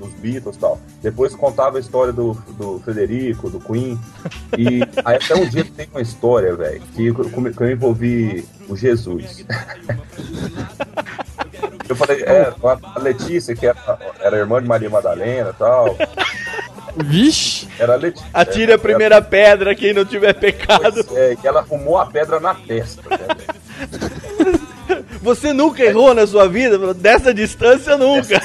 [0.00, 0.80] dos Beatles e tal.
[1.02, 3.98] Depois contava a história do, do Frederico, do Queen.
[4.58, 7.14] E aí até um dia tem uma história, velho, que, eu-
[7.52, 9.44] que eu envolvi o Jesus.
[11.88, 12.52] Eu falei, é,
[12.94, 15.96] a Letícia, que era, era irmã de Maria Madalena e tal.
[16.96, 17.66] Vixe!
[17.80, 18.28] Era a Letícia.
[18.32, 21.04] Atire a primeira pedra quem não tiver pecado.
[21.04, 23.02] Pois é, e ela arrumou a pedra na testa.
[23.10, 23.18] Né?
[25.20, 26.94] Você nunca errou na sua vida?
[26.94, 28.40] Dessa distância, nunca.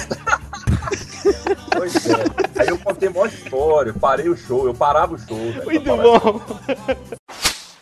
[1.71, 2.61] Pois é.
[2.61, 5.38] Aí eu contei uma história, parei o show, eu parava o show.
[5.38, 6.41] velho, Muito bom.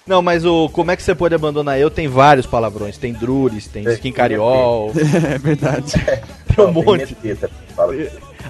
[0.05, 2.97] Não, mas o Como é que você pode abandonar eu tem vários palavrões.
[2.97, 4.91] Tem Drures, tem Skin Cariol.
[5.33, 5.93] É verdade.
[6.55, 7.17] Tem um monte.
[7.23, 7.93] Meter, fala.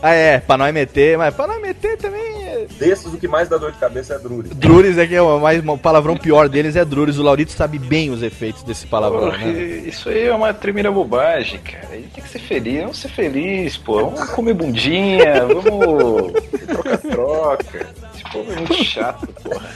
[0.02, 2.43] Ah, é, pra nós meter, mas pra nós meter também.
[2.78, 4.52] Desses, o que mais dá dor de cabeça é Drures.
[4.56, 7.18] Drures é que é o mais, o palavrão pior deles é Drures.
[7.18, 9.52] O Laurito sabe bem os efeitos desse palavrão, Porra, né?
[9.86, 11.88] Isso aí é uma tremenda bobagem, cara.
[11.92, 14.10] Aí tem que ser feliz, vamos ser feliz, pô.
[14.10, 16.34] Vamos comer bundinha, vamos
[16.68, 17.88] troca-troca.
[18.14, 19.70] Esse povo é muito chato, porra.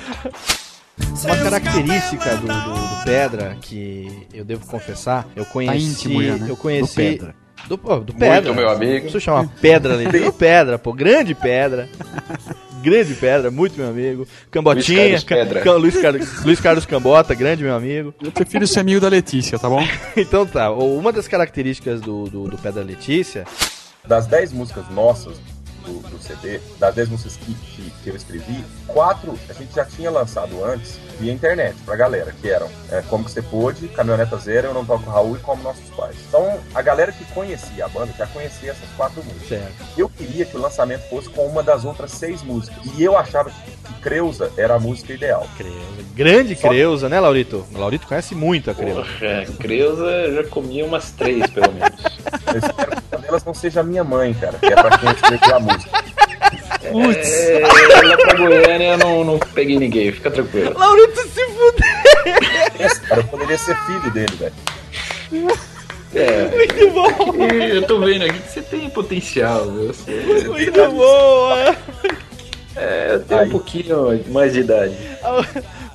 [1.25, 5.85] Uma característica do, do- do Pedra que eu devo confessar, eu conheci.
[6.09, 6.47] íntimo já, né?
[6.49, 6.87] Eu conheci.
[6.87, 7.35] Do Pedra.
[7.67, 8.53] Do, Pedra.
[8.53, 9.07] meu amigo.
[9.07, 10.05] Isso chama Pedra ali.
[10.25, 10.93] Do Pedra, pô.
[10.93, 11.89] Grande Pedra.
[12.81, 14.27] Grande Pedra, muito meu amigo.
[14.51, 15.09] Cambotinha.
[15.09, 15.61] Luiz Carlos Pedra.
[15.61, 18.13] Ca- Luiz, Car- Luiz Carlos Cambota, grande meu amigo.
[18.23, 19.81] Eu prefiro ser amigo da Letícia, tá bom?
[20.15, 23.45] Então tá, uma das características do, do, do Pedra Letícia.
[24.07, 25.37] Das 10 músicas nossas
[25.87, 29.85] do, do CD, das 10 músicas que, que, que eu escrevi, quatro a gente já
[29.85, 34.37] tinha lançado antes via internet pra galera, que eram é, Como Que Você Pôde, Caminhoneta
[34.37, 36.15] Zero, Eu Não Toco Raul e Como Nossos Pais.
[36.27, 39.47] Então, a galera que conhecia a banda já conhecia essas quatro músicas.
[39.47, 39.85] Certo.
[39.97, 42.77] Eu queria que o lançamento fosse com uma das outras seis músicas.
[42.95, 45.47] E eu achava que, que Creuza era a música ideal.
[46.13, 47.65] Grande Creuza, né, Laurito?
[47.73, 49.01] O Laurito conhece muito a Creuza.
[49.01, 51.97] Porra, Creuza eu já comia umas três, pelo menos.
[52.47, 55.59] Eu espero delas não seja a minha mãe, cara, que é pra quem escreveu a
[55.59, 56.03] música.
[56.91, 57.29] Putz.
[57.29, 57.61] É,
[58.03, 60.73] lá pra Goiânia eu não, não peguei ninguém, fica tranquilo.
[60.77, 62.37] Laurito se fuder!
[62.79, 65.57] Esse cara poderia ser filho dele, velho.
[66.15, 67.45] É, Muito bom!
[67.53, 69.87] eu tô vendo aqui que você tem potencial, viu?
[69.87, 71.75] Você- Muito boa!
[72.77, 74.95] É, eu tenho um pouquinho mais de idade.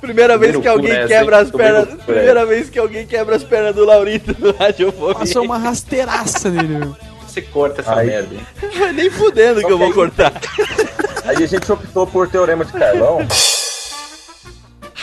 [0.01, 1.87] Primeira vez que alguém nessa, quebra as pernas.
[1.87, 5.15] cu, Primeira vez que alguém quebra as pernas do Laurito no radiofobia.
[5.15, 6.95] Passou uma rasteiraça nele, meu.
[7.33, 8.35] Você corta essa Aí- merda,
[8.93, 10.31] nem fudendo que eu vou cortar.
[11.25, 13.25] Aí a gente optou por Teorema de Carlão.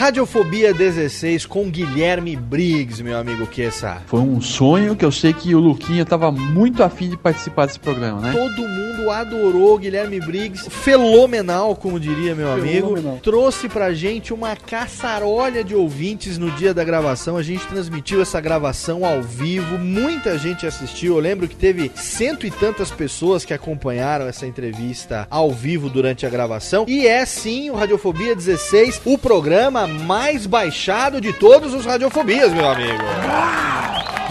[0.01, 4.01] Radiofobia 16 com Guilherme Briggs, meu amigo Kessa.
[4.07, 7.79] Foi um sonho que eu sei que o Luquinha tava muito afim de participar desse
[7.79, 8.33] programa, né?
[8.33, 12.89] Todo mundo adorou o Guilherme Briggs, fenomenal, como diria meu amigo.
[12.89, 13.19] Fenomenal.
[13.23, 17.37] Trouxe pra gente uma caçarolha de ouvintes no dia da gravação.
[17.37, 21.17] A gente transmitiu essa gravação ao vivo, muita gente assistiu.
[21.17, 26.25] Eu lembro que teve cento e tantas pessoas que acompanharam essa entrevista ao vivo durante
[26.25, 26.87] a gravação.
[26.89, 32.69] E é sim o Radiofobia 16, o programa mais baixado de todos os Radiofobias, meu
[32.69, 33.03] amigo.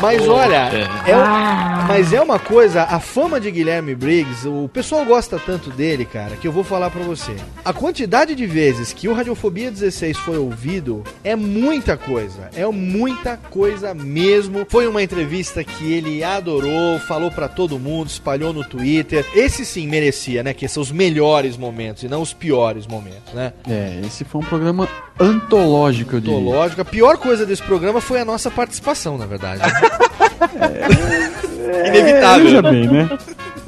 [0.02, 0.70] Mas olha,
[1.06, 5.70] é, um- mas é uma coisa, a fama de Guilherme Briggs, o pessoal gosta tanto
[5.72, 7.36] dele, cara, que eu vou falar pra você.
[7.66, 13.36] A quantidade de vezes que o Radiofobia 16 foi ouvido é muita coisa, é muita
[13.50, 14.66] coisa mesmo.
[14.70, 19.26] Foi uma entrevista que ele adorou, falou pra todo mundo, espalhou no Twitter.
[19.36, 23.52] Esse sim merecia, né, que são os melhores momentos e não os piores momentos, né?
[23.70, 24.88] É, esse foi um programa
[25.40, 26.38] antológico, eu diria.
[26.38, 26.82] Antológico.
[26.82, 29.62] A pior coisa desse programa foi a nossa participação, na verdade.
[31.88, 32.46] Inevitável.
[32.46, 33.10] Veja bem, né?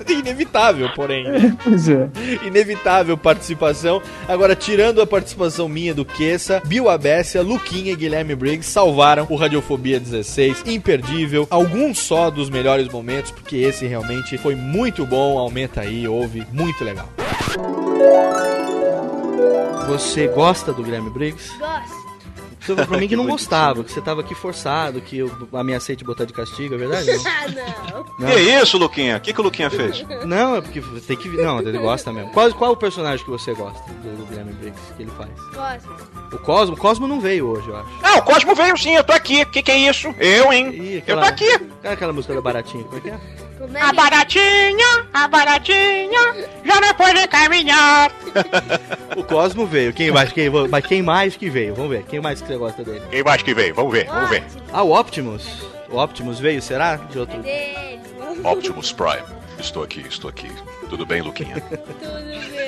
[0.10, 1.26] Inevitável, porém.
[1.64, 2.10] Pois é.
[2.46, 4.02] Inevitável participação.
[4.28, 9.36] Agora, tirando a participação minha do Queça, Bill Abessia, Luquinha e Guilherme Briggs salvaram o
[9.36, 10.64] Radiofobia 16.
[10.66, 11.48] Imperdível.
[11.50, 15.38] Alguns só dos melhores momentos, porque esse realmente foi muito bom.
[15.38, 16.46] Aumenta aí, ouve.
[16.52, 17.10] Muito legal.
[19.88, 21.58] Você gosta do Guilherme Briggs?
[21.58, 22.02] Gosto.
[22.62, 25.96] Você falou pra mim que não gostava, que você tava aqui forçado, que eu ameacei
[25.96, 27.10] te botar de castigo, é verdade?
[27.26, 27.48] Ah,
[28.20, 28.28] não.
[28.28, 29.18] Que isso, Luquinha?
[29.18, 30.06] O que, que o Luquinha fez?
[30.26, 31.28] Não, é porque tem que.
[31.30, 32.32] Não, ele gosta mesmo.
[32.32, 35.30] Qual, qual o personagem que você gosta do, do Guilherme Briggs que ele faz?
[35.56, 36.36] Gosto.
[36.36, 36.76] O Cosmo?
[36.76, 37.90] O Cosmo não veio hoje, eu acho.
[38.04, 39.42] Ah, o Cosmo veio sim, eu tô aqui.
[39.42, 40.14] O que, que é isso?
[40.20, 40.70] Eu, hein?
[40.72, 41.58] Ih, Eu tô aqui.
[41.82, 43.20] Cara, aquela música da Baratinha, como é que é?
[43.80, 48.12] A baratinha, a baratinha, já não pode caminhar.
[49.18, 49.92] O Cosmo veio.
[49.92, 51.76] Quem mais, quem, mas quem mais que veio?
[51.76, 52.04] Vamos ver.
[52.04, 53.02] Quem mais que você gosta dele?
[53.12, 53.76] Quem mais que veio?
[53.76, 54.44] Vamos ver, vamos ver.
[54.72, 55.46] Ah, o Optimus.
[55.90, 56.96] O Optimus veio, será?
[56.96, 57.38] De outro.
[58.44, 59.24] Optimus Prime.
[59.60, 60.50] Estou aqui, estou aqui.
[60.90, 61.60] Tudo bem, Luquinha?
[61.62, 62.61] Tudo bem.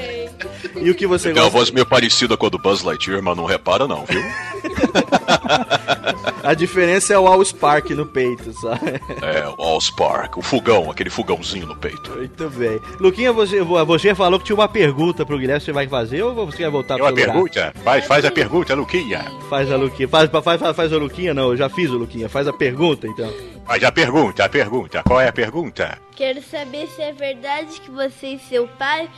[0.82, 1.58] E o que você Tem uma gosta?
[1.58, 4.22] voz meio parecida com a do Buzz Lightyear, mas não repara não, viu?
[6.44, 9.00] A diferença é o All Spark no peito, sabe?
[9.22, 12.12] É, o Allspark, o fogão, aquele fogãozinho no peito.
[12.12, 12.80] Muito bem.
[13.00, 15.62] Luquinha, você, você falou que tinha uma pergunta pro Guilherme.
[15.64, 17.34] Você vai fazer ou você vai voltar Tem uma pro lugar?
[17.34, 17.74] pergunta?
[17.84, 19.24] Faz, faz a pergunta, Luquinha.
[19.50, 20.08] Faz a Luquinha.
[20.10, 21.50] Faz, faz, faz, faz a Luquinha, não.
[21.52, 22.28] Eu já fiz o Luquinha.
[22.28, 23.32] Faz a pergunta, então.
[23.66, 25.04] Faz a pergunta, a pergunta.
[25.04, 25.98] Qual é a pergunta?
[26.16, 29.10] Quero saber se é verdade que você e seu pai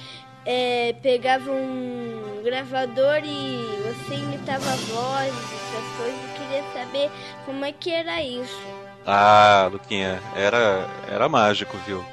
[0.45, 6.19] é, pegavam um gravador e você imitava a voz, essas coisas.
[6.21, 7.11] Eu queria saber
[7.45, 8.61] como é que era isso.
[9.05, 12.03] Ah, Luquinha, era, era mágico, viu?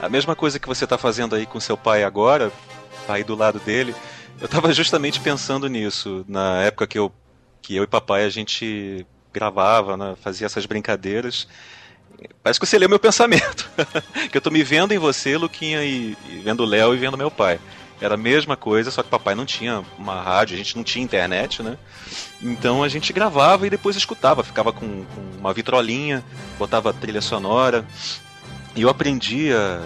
[0.00, 2.52] A mesma coisa que você tá fazendo aí com seu pai agora,
[3.08, 3.94] aí do lado dele,
[4.40, 7.12] eu tava justamente pensando nisso, na época que eu,
[7.62, 11.48] que eu e papai a gente gravava, né, fazia essas brincadeiras.
[12.42, 13.68] Parece que você leu meu pensamento.
[14.30, 17.16] que eu tô me vendo em você, Luquinha, e, e vendo o Léo e vendo
[17.16, 17.58] meu pai.
[18.00, 21.02] Era a mesma coisa, só que papai não tinha uma rádio, a gente não tinha
[21.02, 21.78] internet, né?
[22.42, 26.22] Então a gente gravava e depois escutava, ficava com, com uma vitrolinha,
[26.58, 27.86] botava trilha sonora.
[28.74, 29.80] E eu aprendia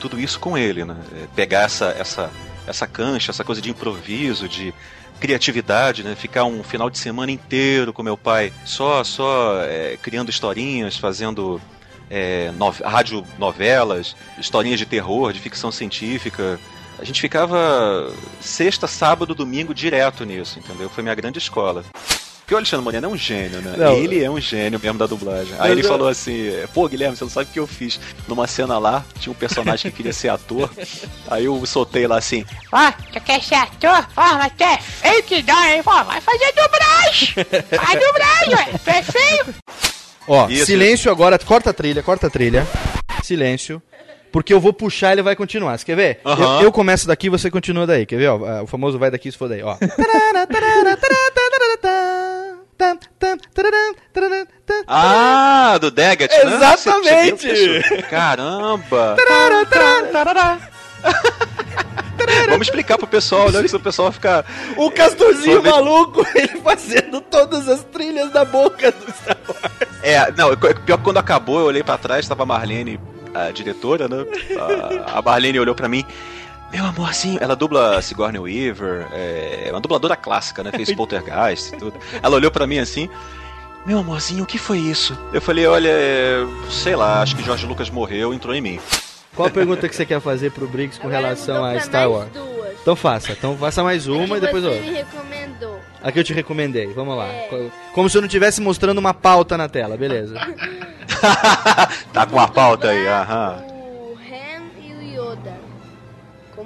[0.00, 0.96] tudo isso com ele, né?
[1.14, 2.30] É, Pegar essa, essa,
[2.66, 4.74] essa cancha, essa coisa de improviso, de
[5.18, 6.14] criatividade, né?
[6.14, 11.60] Ficar um final de semana inteiro com meu pai só, só é, criando historinhas, fazendo
[12.10, 16.58] é, nove, rádio novelas, historinhas de terror, de ficção científica.
[16.98, 20.88] A gente ficava sexta, sábado, domingo direto nisso, entendeu?
[20.88, 21.84] Foi minha grande escola.
[22.48, 23.74] Porque o Alexandre Moreno é um gênio, né?
[23.76, 23.92] Não.
[23.92, 25.52] Ele é um gênio mesmo da dublagem.
[25.52, 28.00] Aí Mas ele eu- falou assim: pô, Guilherme, você não sabe o que eu fiz.
[28.26, 30.70] Numa cena lá, tinha um personagem que queria ser ator.
[31.30, 34.08] Aí eu soltei lá assim: Ó, tu quer ser ator?
[34.16, 35.82] Ó, mas tu é feio que dá, hein?
[35.82, 37.34] Pô, vai fazer dublagem.
[37.84, 38.78] Vai dublagem, ué.
[38.82, 39.54] Tu é feio.
[40.26, 40.64] Ó, Isso.
[40.64, 41.38] silêncio agora.
[41.38, 42.66] Corta a trilha, corta a trilha.
[43.22, 43.82] Silêncio.
[44.32, 45.76] Porque eu vou puxar e ele vai continuar.
[45.78, 46.20] Você quer ver?
[46.24, 46.58] Aham.
[46.60, 48.04] Eu, eu começo daqui você continua daí.
[48.06, 48.28] Quer ver?
[48.28, 49.62] Ó, o famoso vai daqui se for daí.
[49.62, 49.76] Ó.
[54.86, 56.54] Ah, do Daggett, né?
[56.54, 57.48] Exatamente!
[58.08, 59.14] Caramba!
[62.48, 63.62] Vamos explicar pro pessoal, né?
[63.62, 64.44] Que o pessoal ficar.
[64.76, 69.88] O Castorzinho vez- maluco, ele fazendo todas as trilhas da boca do Star Wars.
[70.02, 73.00] É, não, pior que quando acabou, eu olhei pra trás, tava a Marlene,
[73.34, 74.24] a diretora, né?
[75.12, 76.04] A, a Marlene olhou pra mim.
[76.72, 80.70] Meu amorzinho, ela dubla Sigourney Weaver, é uma dubladora clássica, né?
[80.70, 81.94] Fez Poltergeist e tudo.
[82.22, 83.08] Ela olhou pra mim assim,
[83.86, 85.16] meu amorzinho, o que foi isso?
[85.32, 88.78] Eu falei, olha, é, sei lá, acho que George Lucas morreu, entrou em mim.
[89.34, 92.28] Qual a pergunta que você quer fazer pro Briggs com relação a Star Wars?
[92.32, 92.48] duas.
[92.82, 93.32] Então faça.
[93.32, 94.80] Então faça mais uma e depois outra.
[94.80, 95.80] me recomendou.
[96.02, 96.86] A que eu te recomendei.
[96.92, 97.28] Vamos lá.
[97.48, 100.34] Co- Como se eu não estivesse mostrando uma pauta na tela, beleza.
[102.12, 103.62] Tá com a pauta aí, aham.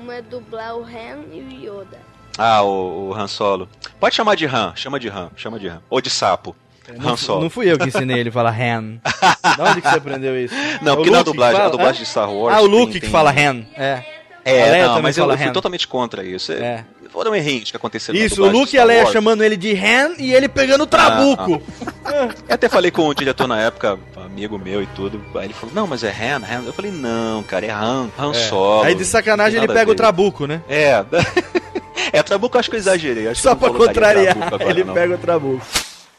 [0.03, 1.49] Como é dublar o Han e o
[1.79, 1.99] Yoda.
[2.37, 3.69] Ah, o, o Han Solo.
[4.01, 5.81] Pode chamar de Han, chama de Han, chama de Han.
[5.89, 6.57] Ou de sapo.
[6.99, 7.41] Não, Han fu- Solo.
[7.43, 8.99] não fui eu que ensinei ele a falar Han.
[9.57, 10.55] Da onde que você aprendeu isso?
[10.83, 11.69] Não, É porque na Luke que dublagem, fala?
[11.69, 12.05] a dublagem É?
[12.05, 12.57] de Star Wars.
[12.57, 13.65] Ah, o tem- Luke que tem- fala Han.
[13.77, 14.03] É.
[14.45, 16.51] É, não, mas eu, eu fui totalmente contra isso.
[16.51, 16.85] É.
[17.13, 20.33] Foram errinhos que aconteceram Isso, o Luke e a Leia chamando ele de Han e
[20.33, 21.63] ele pegando o trabuco.
[22.49, 25.23] Eu até falei com o diretor na época, amigo meu e tudo.
[25.35, 26.65] Aí ele falou, não, mas é Han, Han.
[26.65, 28.49] Eu falei, não, cara, é Han, Han É.
[28.49, 28.85] Solo.
[28.85, 30.63] Aí de sacanagem ele pega o trabuco, né?
[30.69, 31.05] É.
[32.13, 33.35] É, Trabuco eu acho que eu exagerei.
[33.35, 34.93] Só pra contrariar, ele não.
[34.93, 35.65] pega o trabuco.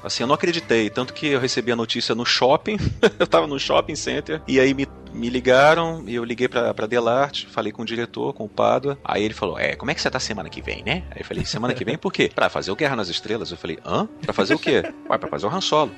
[0.04, 0.90] Assim, eu não acreditei.
[0.90, 2.78] Tanto que eu recebi a notícia no shopping.
[3.18, 4.42] eu tava no shopping center.
[4.48, 6.04] E aí me, me ligaram.
[6.06, 7.48] E eu liguei pra, pra Delarte.
[7.48, 8.98] Falei com o diretor, com o Padua.
[9.04, 11.04] Aí ele falou: É, como é que você tá semana que vem, né?
[11.12, 12.30] Aí eu falei: Semana que vem por quê?
[12.34, 13.52] Pra fazer o Guerra nas Estrelas.
[13.52, 14.08] Eu falei: Hã?
[14.22, 14.84] Pra fazer o quê?
[15.10, 15.92] Ué, pra fazer o Han Solo.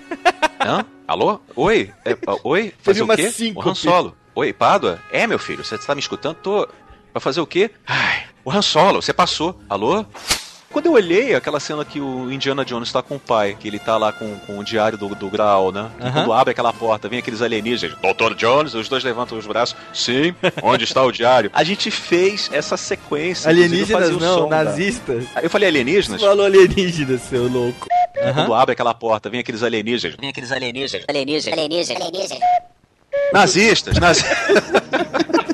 [0.61, 0.85] Hã?
[1.07, 1.39] Alô?
[1.55, 1.91] Oi?
[2.03, 2.73] É, ah, oi?
[2.79, 3.31] Fazer o quê?
[3.55, 3.69] O.
[3.69, 4.15] Han Solo.
[4.35, 4.99] Oi, Padua?
[5.11, 6.35] É, meu filho, você tá me escutando?
[6.35, 6.67] Tô.
[7.11, 7.71] Pra fazer o quê?
[7.87, 9.59] Ai, o Han Solo, você passou.
[9.69, 10.05] Alô?
[10.75, 13.79] Quando eu olhei aquela cena que o Indiana Jones tá com o pai, que ele
[13.79, 15.89] tá lá com, com o diário do, do Graal, né?
[15.97, 16.11] E Aham.
[16.11, 18.33] Quando abre aquela porta, vem aqueles alienígenas, Dr.
[18.35, 19.73] Jones, os dois levantam os braços.
[19.93, 21.49] Sim, onde está o diário?
[21.55, 23.49] A gente fez essa sequência.
[23.49, 25.23] Alienígenas fazia o não, som nazistas.
[25.33, 26.19] Aí Eu falei alienígenas?
[26.19, 27.87] Você falou alienígenas, seu louco.
[28.33, 30.17] Quando abre aquela porta, vem aqueles alienígenas.
[30.19, 31.05] Vem aqueles alienígenas.
[31.07, 31.57] Alienígenas.
[31.57, 32.01] Alienígenas.
[32.01, 32.43] Alienígenas.
[33.31, 34.35] Nazistas, nazistas.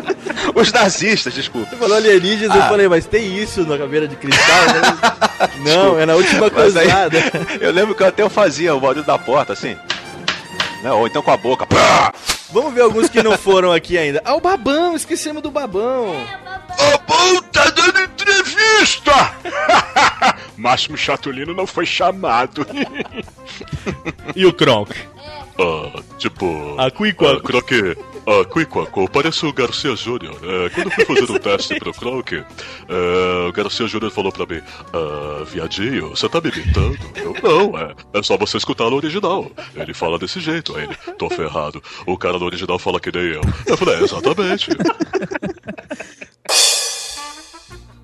[0.54, 1.70] Os nazistas, desculpa.
[1.70, 2.68] Você falou alienígenas, eu Ah.
[2.70, 4.66] falei, mas tem isso na caveira de cristal?
[4.66, 5.49] né?
[5.74, 7.18] não, é na última cruzada.
[7.60, 9.76] eu lembro que eu até fazia o barulho da porta, assim.
[10.84, 10.91] Né?
[10.91, 11.66] Ou então com a boca.
[11.66, 12.14] Pá!
[12.52, 14.22] Vamos ver alguns que não foram aqui ainda.
[14.26, 16.14] Ah, o Babão, esquecemos do Babão.
[16.78, 19.32] Babão tá dando entrevista!
[20.58, 22.68] Máximo Chatulino não foi chamado.
[24.36, 24.91] E o Kronk?
[25.60, 26.76] Ah, tipo.
[26.78, 27.38] A Quiquaco.
[27.38, 27.97] Ah, Croque.
[28.32, 30.38] Ah, Quiquaco, parece o Garcia Júnior.
[30.41, 32.36] É, quando eu fui fazer um teste pro Croque,
[32.88, 34.61] é, o Garcia Júnior falou pra mim:
[34.93, 36.97] Ah, viadinho, você tá me imitando?
[37.13, 37.93] Eu não, é.
[38.13, 39.51] É só você escutar no original.
[39.75, 41.84] Ele fala desse jeito, aí ele, tô ferrado.
[42.05, 43.41] O cara no original fala que nem eu.
[43.65, 44.69] Eu falei, é, exatamente.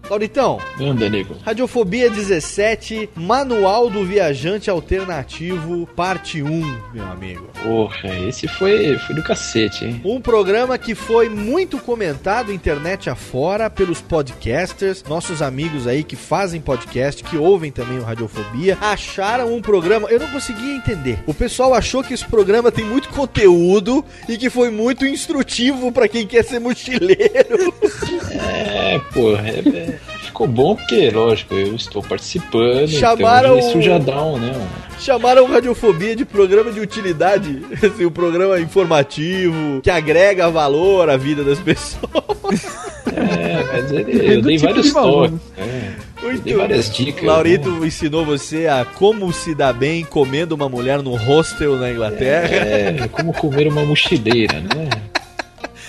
[0.10, 1.36] Lauritão, Anda, nego.
[1.46, 6.48] Radiofobia 17, Manual do Viajante Alternativo, parte 1,
[6.94, 7.48] meu amigo.
[7.62, 10.02] Porra, esse foi, foi do cacete, hein?
[10.06, 16.62] Um programa que foi muito comentado internet afora pelos podcasters, nossos amigos aí que fazem
[16.62, 21.20] podcast, que ouvem também o Radiofobia, acharam um programa, eu não conseguia entender.
[21.26, 26.08] O pessoal achou que esse programa tem muito conteúdo e que foi muito instrutivo pra
[26.08, 27.74] quem quer ser mochileiro.
[28.40, 32.88] É, porra, é- é- ficou bom porque, lógico, eu estou participando.
[32.88, 34.52] Chamaram então isso o- já dá um, né?
[34.56, 41.16] um- Chamaram Radiofobia de programa de utilidade, assim, um programa informativo, que agrega valor à
[41.18, 42.88] vida das pessoas.
[43.16, 45.40] É, mas ele, eu dei vários toques.
[45.58, 45.96] né?
[46.22, 47.24] Eu dei várias dicas.
[47.24, 47.88] Laurito né?
[47.88, 52.48] ensinou você a como se dar bem comendo uma mulher no hostel na Inglaterra.
[52.56, 54.90] É, como comer uma mochileira, né?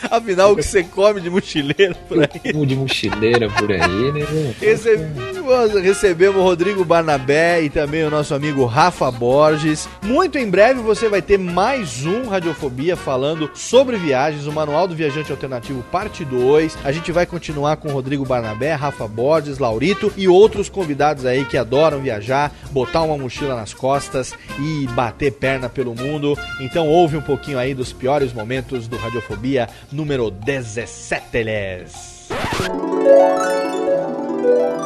[0.10, 2.52] Afinal, o que você come de mochileiro por aí?
[2.52, 4.54] Como de mochileira por aí, né?
[4.60, 9.88] Recebemos, recebemos o Rodrigo Barnabé e também o nosso amigo Rafa Borges.
[10.02, 14.94] Muito em breve você vai ter mais um Radiofobia falando sobre viagens, o Manual do
[14.94, 16.78] Viajante Alternativo, parte 2.
[16.84, 21.44] A gente vai continuar com o Rodrigo Barnabé, Rafa Borges, Laurito e outros convidados aí
[21.44, 26.36] que adoram viajar, botar uma mochila nas costas e bater perna pelo mundo.
[26.60, 32.28] Então ouve um pouquinho aí dos piores momentos do Radiofobia número 17, Les.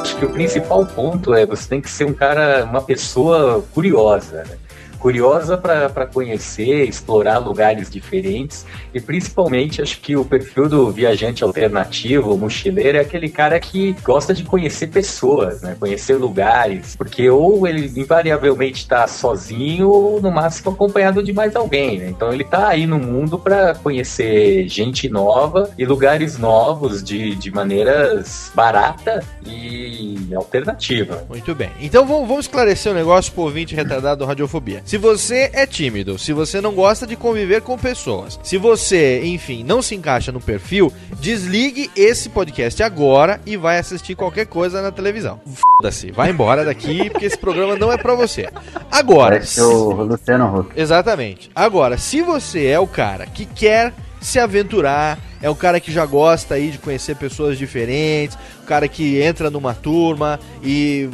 [0.00, 4.44] Acho que o principal ponto é você tem que ser um cara, uma pessoa curiosa,
[4.44, 4.57] né?
[5.03, 12.38] Curiosa para conhecer, explorar lugares diferentes e principalmente acho que o perfil do viajante alternativo,
[12.38, 15.76] mochileiro, é aquele cara que gosta de conhecer pessoas, né?
[15.78, 21.98] Conhecer lugares, porque ou ele invariavelmente está sozinho ou no máximo acompanhado de mais alguém,
[21.98, 22.09] né?
[22.09, 27.50] Então ele tá aí no mundo para conhecer gente nova e lugares novos de, de
[27.50, 31.24] maneiras barata e alternativa.
[31.28, 31.70] Muito bem.
[31.80, 34.80] Então vamos, esclarecer um negócio pro ouvinte retardado do Radiofobia.
[34.93, 39.64] Se você é tímido, se você não gosta de conviver com pessoas, se você, enfim,
[39.64, 44.93] não se encaixa no perfil, desligue esse podcast agora e vai assistir qualquer coisa na
[44.93, 45.40] televisão.
[45.47, 48.51] Foda-se, vai embora daqui porque esse programa não é pra você.
[48.90, 50.78] Agora, Parece o Luciano Huck.
[50.78, 51.51] Exatamente.
[51.55, 56.05] Agora, se você é o cara que quer se aventurar, é o cara que já
[56.05, 61.09] gosta aí de conhecer pessoas diferentes, o cara que entra numa turma e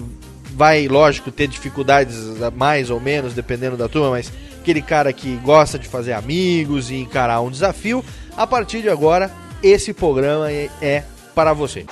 [0.58, 2.16] vai, lógico, ter dificuldades
[2.56, 6.96] mais ou menos, dependendo da turma, mas aquele cara que gosta de fazer amigos e
[6.96, 8.04] encarar um desafio,
[8.36, 9.30] a partir de agora,
[9.62, 11.86] esse programa é, é para você.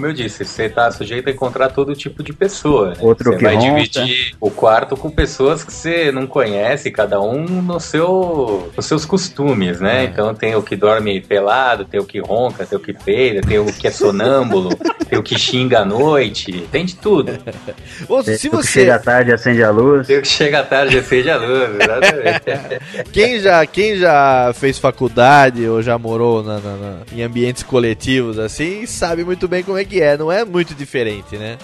[0.00, 2.90] Como eu disse, você tá sujeito a encontrar todo tipo de pessoa.
[2.90, 2.96] né?
[3.00, 3.68] Outro você que vai ronca.
[3.74, 9.04] dividir o quarto com pessoas que você não conhece, cada um no seu, nos seus
[9.04, 10.04] costumes, né?
[10.04, 13.58] Então tem o que dorme pelado, tem o que ronca, tem o que peida, tem
[13.58, 14.70] o que é sonâmbulo,
[15.06, 17.32] tem o que xinga à noite, tem de tudo.
[18.08, 20.06] Ou Se você chega à tarde e acende a luz.
[20.06, 22.40] Tem o que chega à tarde e acende a luz, exatamente.
[23.12, 28.38] Quem já, quem já fez faculdade ou já morou na- na- na- em ambientes coletivos
[28.38, 30.16] assim, sabe muito bem como é que é.
[30.16, 31.56] Não é muito diferente, né?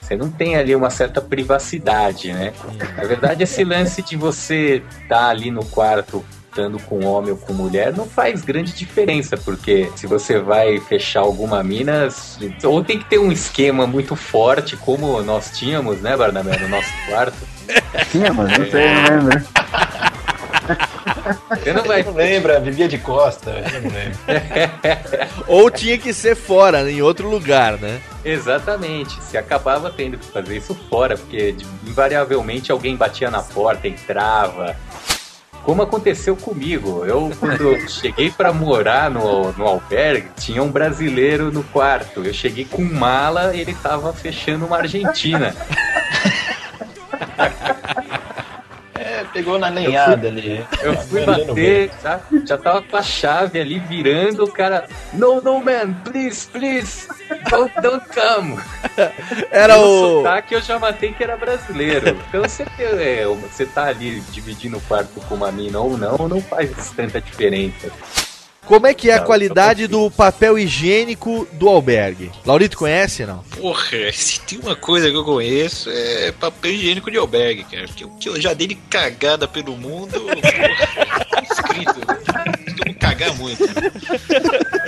[0.00, 2.52] Você não tem ali uma certa privacidade, né?
[2.96, 7.52] Na verdade, esse lance de você estar ali no quarto estando com homem ou com
[7.52, 12.08] mulher não faz grande diferença, porque se você vai fechar alguma mina,
[12.64, 16.90] ou tem que ter um esquema muito forte, como nós tínhamos, né, Barnabé, no nosso
[17.08, 17.36] quarto.
[18.12, 19.46] Tínhamos, não sei, não lembro.
[21.50, 22.02] Você não vai.
[22.02, 23.50] Não lembra, vivia de costa.
[23.50, 24.18] eu não lembro.
[25.46, 28.00] Ou tinha que ser fora, em outro lugar, né?
[28.24, 29.22] Exatamente.
[29.22, 31.54] Se acabava tendo que fazer isso fora, porque
[31.86, 34.76] invariavelmente alguém batia na porta, entrava.
[35.62, 37.04] Como aconteceu comigo.
[37.04, 42.24] Eu, quando eu cheguei para morar no, no albergue, tinha um brasileiro no quarto.
[42.24, 45.54] Eu cheguei com mala ele tava fechando uma Argentina.
[49.36, 50.64] Pegou na lenhada ali.
[50.82, 52.20] Eu fui Vendendo bater, tá?
[52.46, 54.88] já tava com a chave ali virando, o cara.
[55.12, 57.06] No, no, man, please, please,
[57.50, 58.58] don't, don't come.
[59.52, 62.18] Era o- sotaque eu já matei que era brasileiro.
[62.28, 66.40] Então você, é, você tá ali dividindo o quarto com uma mina ou não, não
[66.40, 67.90] faz tanta diferença.
[68.66, 72.32] Como é que é a qualidade do papel higiênico do albergue?
[72.44, 73.38] Laurito conhece, não?
[73.60, 77.86] Porra, se tem uma coisa que eu conheço é papel higiênico de albergue, cara.
[77.86, 82.00] Porque o que eu já dei de cagada pelo mundo, porra, tá escrito.
[82.00, 83.62] Eu costumo cagar muito.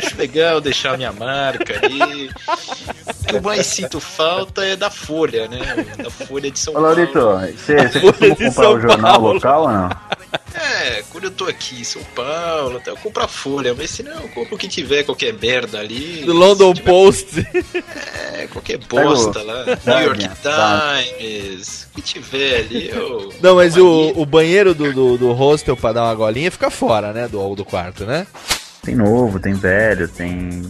[0.09, 2.29] Acho legal deixar minha marca ali.
[2.29, 5.85] O que eu mais sinto falta é da Folha, né?
[6.03, 7.41] Da Folha de São Ô, Laurito, Paulo.
[7.41, 9.89] você, você costuma comprar o jornal local ou não?
[10.55, 14.03] É, quando eu tô aqui em São Paulo, até eu compro a Folha, mas se
[14.03, 16.23] não, eu compro o que tiver, qualquer merda ali.
[16.25, 17.47] Do London Post.
[18.33, 19.65] É, qualquer bosta lá.
[19.65, 20.97] New York tá.
[21.19, 21.87] Times.
[21.93, 23.33] O que tiver ali, eu.
[23.41, 27.13] Não, mas o, o banheiro do, do, do hostel pra dar uma golinha fica fora,
[27.13, 27.29] né?
[27.29, 28.27] Do, do quarto, né?
[28.83, 30.63] Tem novo, tem velho, tem.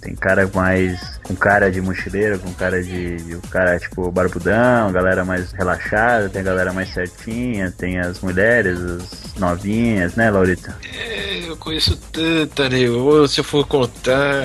[0.00, 1.18] Tem cara mais.
[1.22, 3.16] com cara de mochileiro, com cara de.
[3.16, 8.20] de um cara tipo barbudão, galera mais relaxada, tem a galera mais certinha, tem as
[8.20, 10.76] mulheres, as novinhas, né, Laurita?
[10.94, 13.26] É, eu conheço tanta, nego.
[13.26, 14.44] Se eu for contar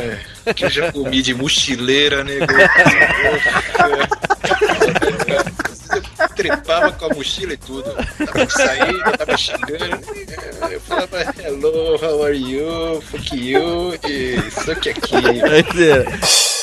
[0.55, 2.45] que eu já comi de mochileira, nego.
[6.43, 7.93] trepava com a mochila e tudo.
[8.25, 10.71] Tava de saída, tava xingando.
[10.71, 13.01] Eu falava, hello, how are you?
[13.01, 13.93] Fuck you.
[14.07, 16.62] E suck aqui.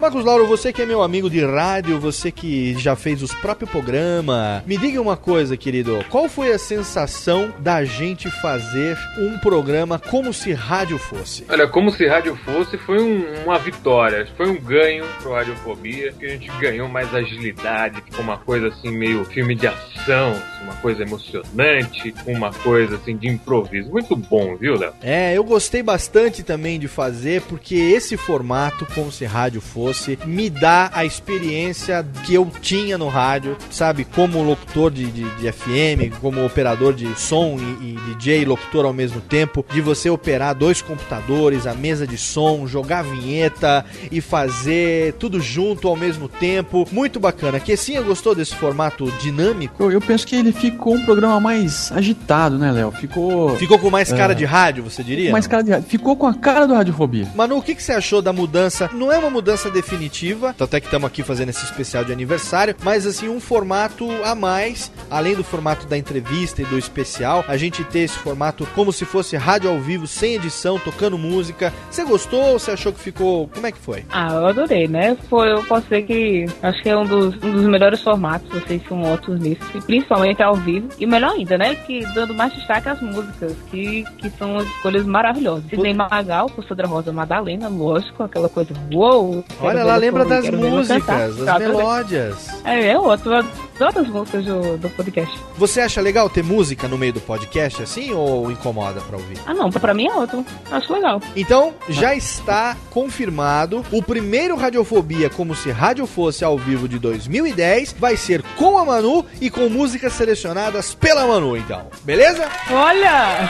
[0.00, 3.70] Marcos Lauro, você que é meu amigo de rádio, você que já fez os próprios
[3.70, 6.02] programas, me diga uma coisa, querido.
[6.08, 11.44] Qual foi a sensação da gente fazer um programa como se rádio fosse?
[11.50, 16.24] Olha, como se rádio fosse, foi um- uma vitória, foi um ganho pro Radiofobia, que
[16.24, 20.32] a gente ganhou mais agilidade, ficou uma coisa assim, meio filme de ação,
[20.64, 23.90] uma coisa emocionante, uma coisa assim de improviso.
[23.90, 24.94] Muito bom, viu, Léo?
[25.02, 29.89] É, eu gostei bastante também de fazer, porque esse formato, como se rádio fosse,
[30.26, 34.04] me dá a experiência que eu tinha no rádio, sabe?
[34.04, 38.92] Como locutor de, de, de FM, como operador de som e, e DJ locutor ao
[38.92, 45.14] mesmo tempo, de você operar dois computadores, a mesa de som, jogar vinheta e fazer
[45.14, 46.86] tudo junto ao mesmo tempo.
[46.92, 47.60] Muito bacana.
[47.60, 49.82] Que sim, gostou desse formato dinâmico?
[49.82, 52.90] Eu, eu penso que ele ficou um programa mais agitado, né, Léo?
[52.92, 53.56] Ficou.
[53.56, 54.36] Ficou com mais cara É.
[54.36, 55.30] de rádio, você diria?
[55.32, 55.50] Mais não?
[55.50, 55.88] cara de rádio.
[55.88, 57.28] Ficou com a cara do Radiofobia.
[57.34, 58.90] Manu, o que, que você achou da mudança?
[58.92, 62.76] Não é uma mudança definitiva, tanto é que estamos aqui fazendo esse especial de aniversário,
[62.82, 67.56] mas assim, um formato a mais, além do formato da entrevista e do especial, a
[67.56, 71.72] gente ter esse formato como se fosse rádio ao vivo, sem edição, tocando música.
[71.90, 72.58] Você gostou?
[72.58, 73.48] Você achou que ficou.
[73.48, 74.04] Como é que foi?
[74.10, 75.16] Ah, eu adorei, né?
[75.28, 78.82] Foi, eu posso dizer que acho que é um dos, um dos melhores formatos, vocês
[78.86, 80.88] são ótimos nisso, e principalmente ao vivo.
[80.98, 81.74] E melhor ainda, né?
[81.74, 85.64] Que dando mais destaque às músicas, que, que são as escolhas maravilhosas.
[85.70, 89.42] Sidney Magal, por Sandra Rosa Madalena, lógico, aquela coisa, uou!
[89.70, 91.68] Olha no lembra YouTube, das ela músicas, das bem.
[91.68, 92.36] melódias.
[92.64, 93.32] É, é outro.
[93.32, 93.44] Eu
[93.86, 95.38] adoro as músicas do, do podcast.
[95.56, 99.38] Você acha legal ter música no meio do podcast assim ou incomoda pra ouvir?
[99.46, 100.44] Ah, não, pra mim é outro.
[100.70, 101.20] Acho legal.
[101.34, 107.94] Então, já está confirmado o primeiro Radiofobia como se rádio fosse ao vivo de 2010
[107.98, 111.86] vai ser com a Manu e com músicas selecionadas pela Manu, então.
[112.04, 112.46] Beleza?
[112.70, 113.48] Olha!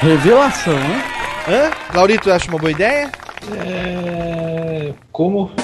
[0.00, 1.04] Revelação, né?
[1.48, 1.70] Hã?
[1.96, 3.10] Laurito, acha uma boa ideia?
[3.50, 4.92] É.
[5.10, 5.50] Como?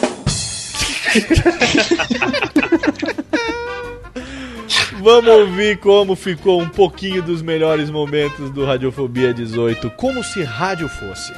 [5.00, 10.88] Vamos ouvir como ficou um pouquinho dos melhores momentos do Radiofobia 18, como se rádio
[10.88, 11.32] fosse.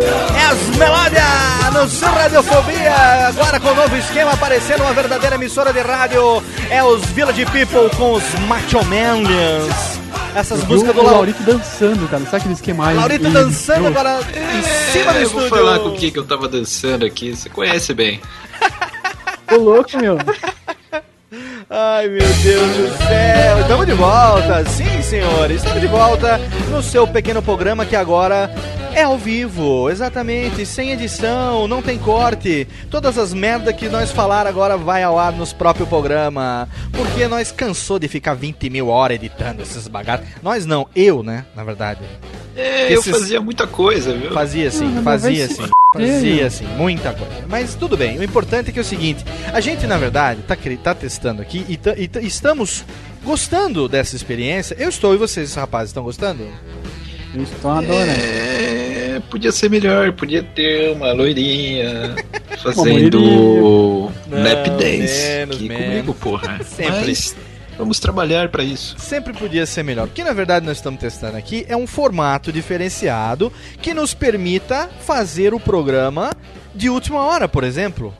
[0.00, 1.24] É as melódias
[1.72, 2.94] no seu Radiofobia,
[3.28, 6.42] agora com o novo esquema aparecendo uma verdadeira emissora de rádio.
[6.70, 9.98] É os Village People com os Macho Manlians.
[10.34, 12.22] Essas músicas do Laurito dançando, cara.
[12.24, 12.96] Sabe aquele esquema aí?
[12.96, 15.48] Laurito dançando eu- agora em cima do É, eu vou estúdio.
[15.64, 17.34] falar com o que que eu tava dançando aqui.
[17.34, 18.20] Você conhece bem.
[19.50, 20.16] Ô louco, meu.
[21.70, 23.60] Ai, meu Deus do céu.
[23.60, 24.64] Estamos de volta.
[24.64, 25.58] Sim, senhores.
[25.58, 26.38] Estamos de volta
[26.70, 28.50] no seu pequeno programa que agora
[28.94, 29.90] é ao vivo.
[29.90, 30.64] Exatamente.
[30.64, 32.66] Sem edição, não tem corte.
[32.90, 36.66] Todas as merda que nós falar agora vai ao ar nos próprios programa.
[36.90, 40.26] Porque nós cansou de ficar 20 mil horas editando esses bagaços.
[40.42, 41.44] Nós não, eu, né?
[41.54, 42.00] Na verdade.
[42.56, 44.32] É, eu fazia muita coisa, viu?
[44.32, 45.68] Fazia sim, fazia sim.
[45.94, 46.50] Fazia meu.
[46.50, 47.46] sim, muita coisa.
[47.48, 50.54] Mas tudo bem, o importante é que é o seguinte: a gente, na verdade, tá,
[50.82, 52.84] tá testando aqui e, e estamos
[53.24, 54.76] gostando dessa experiência.
[54.78, 56.46] Eu estou e vocês, rapazes, estão gostando?
[57.34, 58.10] Eu estou adorando.
[58.10, 62.14] É, podia ser melhor, podia ter uma loirinha
[62.62, 65.86] fazendo Não, lap dance menos, aqui menos.
[65.86, 66.60] comigo, porra.
[66.68, 67.06] Sempre.
[67.06, 67.34] Mas
[67.78, 68.96] vamos trabalhar pra isso.
[68.98, 70.08] Sempre podia ser melhor.
[70.08, 74.90] O que na verdade nós estamos testando aqui é um formato diferenciado que nos permita
[75.00, 76.32] fazer o programa
[76.74, 78.12] de última hora, por exemplo.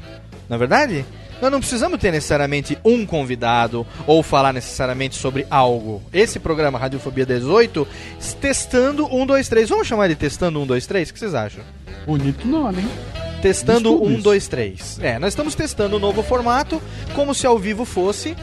[0.49, 1.05] Na verdade?
[1.41, 6.03] Nós não precisamos ter necessariamente um convidado ou falar necessariamente sobre algo.
[6.13, 7.87] Esse programa Radiofobia 18,
[8.41, 9.69] testando 1, 2, 3.
[9.69, 11.11] Vamos chamar de testando 1, 2, 3?
[11.11, 11.63] O que vocês acham?
[12.05, 12.89] Bonito nome, hein?
[13.41, 14.23] Testando Estudo 1, isso.
[14.23, 14.99] 2, 3.
[15.01, 16.83] É, nós estamos testando um novo formato,
[17.15, 18.37] como se ao vivo fosse,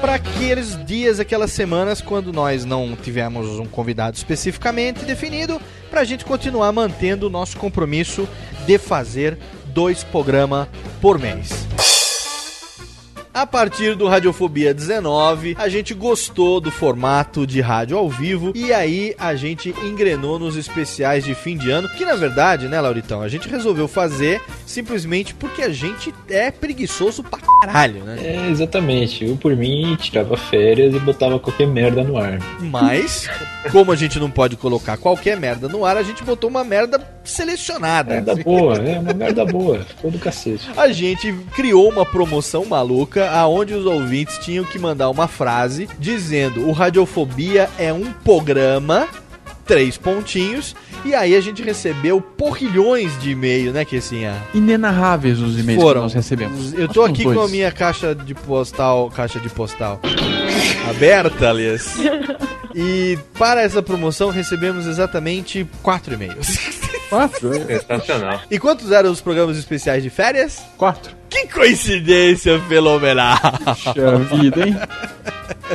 [0.00, 6.04] para aqueles dias, aquelas semanas, quando nós não tivemos um convidado especificamente definido, para a
[6.04, 8.28] gente continuar mantendo o nosso compromisso
[8.66, 9.36] de fazer
[9.66, 10.68] dois programas
[11.00, 11.97] por mês.
[13.38, 18.72] A partir do Radiofobia 19, a gente gostou do formato de rádio ao vivo e
[18.72, 23.22] aí a gente engrenou nos especiais de fim de ano, que na verdade, né, Lauritão,
[23.22, 28.18] a gente resolveu fazer simplesmente porque a gente é preguiçoso pra caralho, né?
[28.20, 29.24] É, exatamente.
[29.24, 32.40] Eu, por mim, tirava férias e botava qualquer merda no ar.
[32.58, 33.30] Mas,
[33.70, 36.98] como a gente não pode colocar qualquer merda no ar, a gente botou uma merda
[37.28, 38.14] selecionada.
[38.14, 39.80] Merda boa, é uma merda boa.
[39.80, 40.68] Ficou do cacete.
[40.76, 46.66] A gente criou uma promoção maluca aonde os ouvintes tinham que mandar uma frase dizendo
[46.68, 49.08] o Radiofobia é um programa,
[49.66, 50.74] três pontinhos,
[51.04, 54.34] e aí a gente recebeu porrilhões de e-mail, né, Kessinha?
[54.54, 56.00] Inenarráveis os e-mails Foram.
[56.00, 56.72] que nós recebemos.
[56.72, 60.00] Eu tô aqui com a minha caixa de postal, caixa de postal
[60.88, 61.94] aberta, aliás.
[62.74, 66.77] E para essa promoção recebemos exatamente quatro e-mails.
[67.08, 67.52] Quatro?
[67.52, 68.40] Sensacional.
[68.50, 70.62] E quantos eram os programas especiais de férias?
[70.76, 71.16] Quatro.
[71.28, 73.36] Que coincidência fenomenal!
[73.64, 74.76] Puxa vida, hein?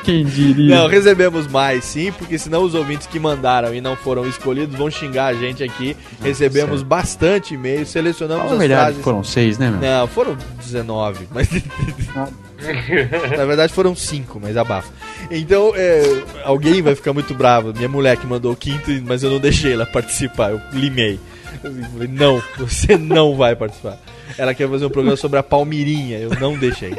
[0.03, 0.75] Quem diria?
[0.75, 4.89] Não, recebemos mais sim, porque senão os ouvintes que mandaram e não foram escolhidos vão
[4.89, 5.95] xingar a gente aqui.
[6.21, 6.85] Recebemos certo.
[6.85, 9.03] bastante e-mail, selecionamos a as frases.
[9.03, 9.79] foram seis, né, meu?
[9.79, 11.47] Não, foram 19, mas
[13.37, 14.91] na verdade foram 5, mas abafa.
[15.31, 17.73] Então, é, alguém vai ficar muito bravo.
[17.73, 21.19] Minha mulher que mandou o quinto, mas eu não deixei ela participar, eu limei.
[21.63, 23.97] Eu falei, não, você não vai participar.
[24.37, 26.91] Ela quer fazer um programa sobre a Palmirinha, eu não deixei.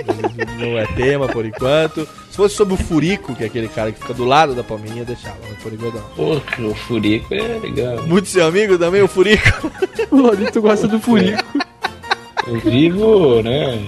[0.58, 2.06] Não é tema por enquanto.
[2.30, 5.02] Se fosse sobre o Furico, que é aquele cara que fica do lado da Palmirinha,
[5.02, 5.36] eu deixava.
[5.48, 6.02] Mas por enquanto não.
[6.14, 8.06] Pô, o Furico é legal.
[8.06, 9.70] Muito seu amigo também, o Furico?
[10.10, 11.42] O Lorito gosta do Furico.
[12.46, 13.82] Eu vivo, né?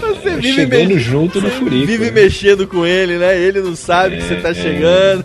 [0.00, 1.86] Você vive chegando me- junto no Furico.
[1.86, 2.10] Vive né?
[2.10, 3.38] mexendo com ele, né?
[3.38, 5.24] Ele não sabe que você tá É, chegando.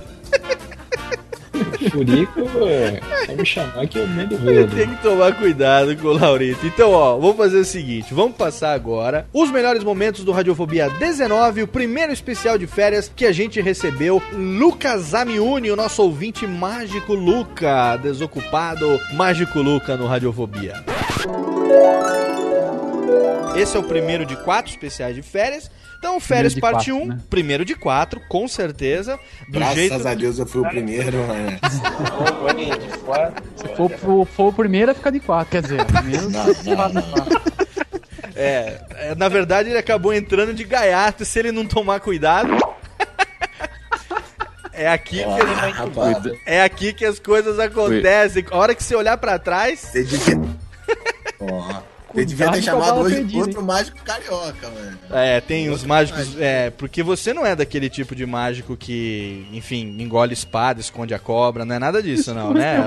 [1.92, 4.88] Furico, é, só me chamar que eu mando Tem ver.
[4.88, 6.66] que tomar cuidado com o Laurito.
[6.66, 11.64] Então, ó, vamos fazer o seguinte: vamos passar agora os melhores momentos do Radiofobia 19,
[11.64, 14.22] o primeiro especial de férias que a gente recebeu.
[14.34, 20.84] Lucas Amiuni, o nosso ouvinte mágico Luca, desocupado, mágico Luca no Radiofobia.
[23.56, 25.70] Esse é o primeiro de quatro especiais de férias.
[25.98, 27.20] Então, Férias Primeiro Parte quatro, 1, né?
[27.30, 29.18] primeiro de quatro, com certeza.
[29.48, 30.06] Do Graças jeito...
[30.08, 31.60] a Deus eu fui o primeiro, mano.
[33.56, 35.50] Se for, for, for o primeiro, fica de quatro.
[35.52, 36.28] Quer dizer, primeiro.
[38.36, 42.58] É, é, na verdade ele acabou entrando de gaiato se ele não tomar cuidado.
[44.76, 46.18] É aqui, que Ah, rapaz.
[46.48, 48.44] é aqui que as coisas acontecem.
[48.50, 49.80] A hora que você olhar pra trás.
[49.80, 50.42] Você devia.
[51.40, 51.82] Ó,
[52.14, 55.00] você devia ter chamado hoje perdida, outro mágico carioca, mano.
[55.12, 56.36] É, tem os mágicos.
[56.40, 61.20] É, porque você não é daquele tipo de mágico que, enfim, engole espada, esconde a
[61.20, 62.78] cobra, não é nada disso, não, né?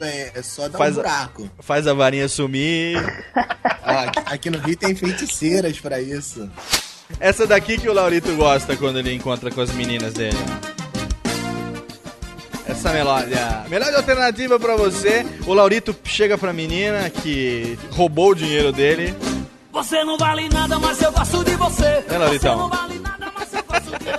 [0.00, 1.50] É, é só dar Faz um a- buraco.
[1.60, 2.96] Faz a varinha sumir.
[3.84, 6.48] Ó, aqui, aqui no Rio tem feiticeiras pra isso.
[7.18, 10.36] Essa daqui que o Laurito gosta quando ele encontra com as meninas dele.
[12.70, 13.64] Essa melódia.
[13.68, 15.26] Melhor alternativa pra você.
[15.46, 19.14] O Laurito chega pra menina que roubou o dinheiro dele.
[19.72, 22.04] Você não vale nada, mas eu gosto de você.
[22.08, 22.70] É, Lauritão?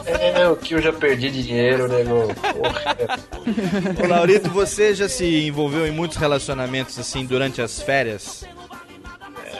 [0.06, 2.28] É, o que eu já perdi de dinheiro, nego.
[2.36, 2.98] Porra.
[4.04, 8.44] Ô, Laurito, você já se envolveu em muitos relacionamentos assim durante as férias?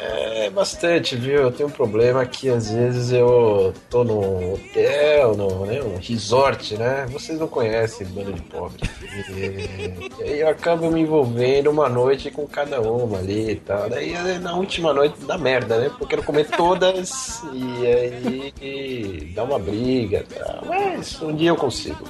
[0.04, 1.44] É bastante, viu?
[1.44, 6.76] Eu tenho um problema que às vezes eu tô num hotel, num né, um resort,
[6.76, 7.06] né?
[7.12, 8.82] Vocês não conhecem bando de pobre.
[9.30, 13.88] E, e aí eu acabo me envolvendo uma noite com cada uma ali e tal.
[13.90, 15.90] Daí na última noite dá merda, né?
[15.90, 20.64] Porque eu quero comer todas e aí dá uma briga e tal.
[20.66, 22.04] Mas um dia eu consigo.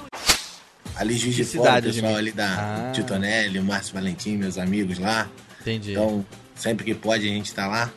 [0.95, 2.91] Ali Juiz de Fora, o cidade, pessoal ali da Ah.
[2.93, 5.27] Titonelli, o Márcio Valentim, meus amigos lá.
[5.59, 5.91] Entendi.
[5.91, 6.25] Então,
[6.61, 7.89] sempre que pode a gente tá lá.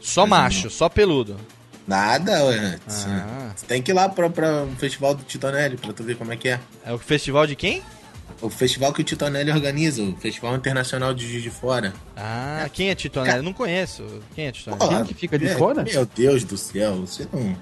[0.00, 1.36] Só macho, só peludo.
[1.86, 2.78] Nada, ué.
[2.88, 3.52] Ah.
[3.54, 6.32] Você tem que ir lá pra, pra um festival do Titonelli pra tu ver como
[6.32, 6.60] é que é.
[6.84, 7.82] É o festival de quem?
[8.40, 11.92] O festival que o Titonelli organiza, o Festival Internacional de Juiz de Fora.
[12.16, 13.36] Ah, quem é Titonelli?
[13.36, 14.04] Eu não conheço.
[14.34, 15.14] Quem é Titonelli?
[15.56, 17.56] Pô, é, Meu Deus do céu, você não.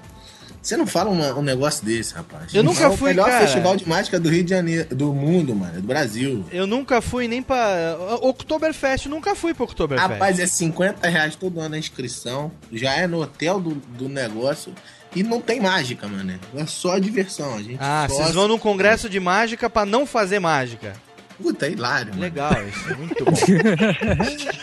[0.61, 2.53] Você não fala uma- um negócio desse, rapaz.
[2.53, 3.41] Eu nunca É o fui, melhor cara.
[3.41, 6.45] festival de mágica do Rio de Janeiro, do mundo, mano, do Brasil.
[6.51, 7.97] Eu nunca fui nem pra.
[8.21, 10.11] Oktoberfest, nunca fui pra Oktoberfest.
[10.11, 12.51] Rapaz, é 50 reais todo ano a inscrição.
[12.71, 14.71] Já é no hotel do, do negócio.
[15.15, 16.39] E não tem mágica, mano.
[16.55, 17.55] É só diversão.
[17.55, 20.93] A gente Ah, vocês vão num congresso de mágica pra não fazer mágica.
[21.41, 22.21] Puta, é hilário, mano.
[22.21, 23.31] Legal, isso é muito bom.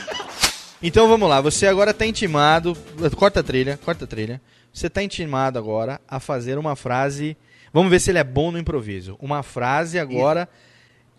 [0.82, 2.76] então vamos lá, você agora tá intimado.
[3.16, 4.40] Corta a trilha, corta a trilha.
[4.78, 7.36] Você tá intimado agora a fazer uma frase.
[7.72, 9.16] Vamos ver se ele é bom no improviso.
[9.20, 10.48] Uma frase agora.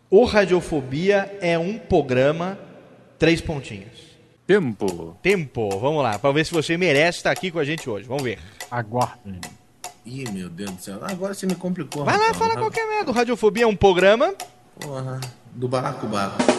[0.10, 2.58] O Radiofobia é um programa.
[3.18, 4.18] Três pontinhos.
[4.48, 5.18] Tempo.
[5.22, 8.08] Tempo, vamos lá, pra ver se você merece estar aqui com a gente hoje.
[8.08, 8.40] Vamos ver.
[8.72, 9.42] Aguardem.
[10.06, 11.00] Ih, meu Deus do céu.
[11.02, 12.06] Agora você me complicou.
[12.06, 12.38] Vai lá, rapaz.
[12.38, 13.12] fala qualquer merda.
[13.12, 14.34] O Radiofobia é um programa.
[14.80, 15.20] Porra,
[15.54, 16.59] do balacobaco.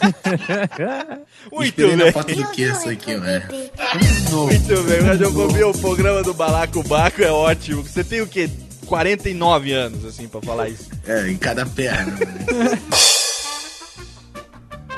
[1.52, 2.12] Muito bem.
[2.12, 3.44] foto do que isso aqui, velho.
[4.30, 7.82] Muito bem, o Radiofobia, o programa do Balacobaco é ótimo.
[7.82, 8.48] Você tem o quê?
[8.86, 10.88] 49 anos, assim, pra falar isso.
[11.06, 12.16] É, em cada perna.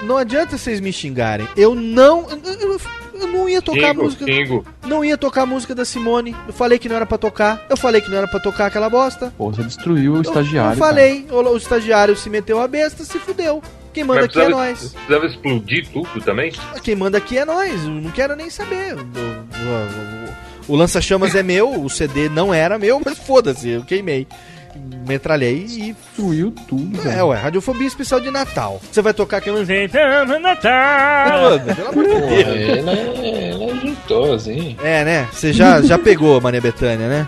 [0.03, 1.47] Não adianta vocês me xingarem.
[1.57, 2.29] Eu não.
[2.29, 2.39] Eu,
[2.73, 2.81] eu-
[3.15, 4.25] eu não ia tocar a música.
[4.25, 4.67] Kingo.
[4.85, 6.35] Não ia tocar a música da Simone.
[6.49, 7.65] Eu falei que não era pra tocar.
[7.71, 9.33] Eu falei que não era pra tocar aquela bosta.
[9.39, 10.73] Pô, você destruiu o estagiário.
[10.73, 13.63] Eu falei, o, o estagiário se meteu a besta, se fudeu.
[13.93, 14.79] Quem manda aqui é nós.
[14.95, 16.53] Precisava explodir tudo também?
[16.83, 17.83] Quem manda aqui é nós.
[17.85, 18.95] Eu não quero nem saber.
[18.95, 19.03] O, o-
[20.69, 24.27] o- o lança-chamas é meu, o CD não era meu, mas foda-se, eu queimei.
[25.07, 25.93] Metralhei e.
[25.93, 27.07] Destruiu tudo.
[27.09, 28.81] É, ué, radiofobia especial de Natal.
[28.91, 29.95] Você vai tocar aquele jeito.
[30.41, 31.59] Natal!
[31.61, 32.79] Pelo amor de Deus.
[32.79, 34.77] ela, é- ela ajeitou, assim.
[34.83, 35.29] É, né?
[35.33, 37.27] Você já, já pegou a Maria Bethânia, né?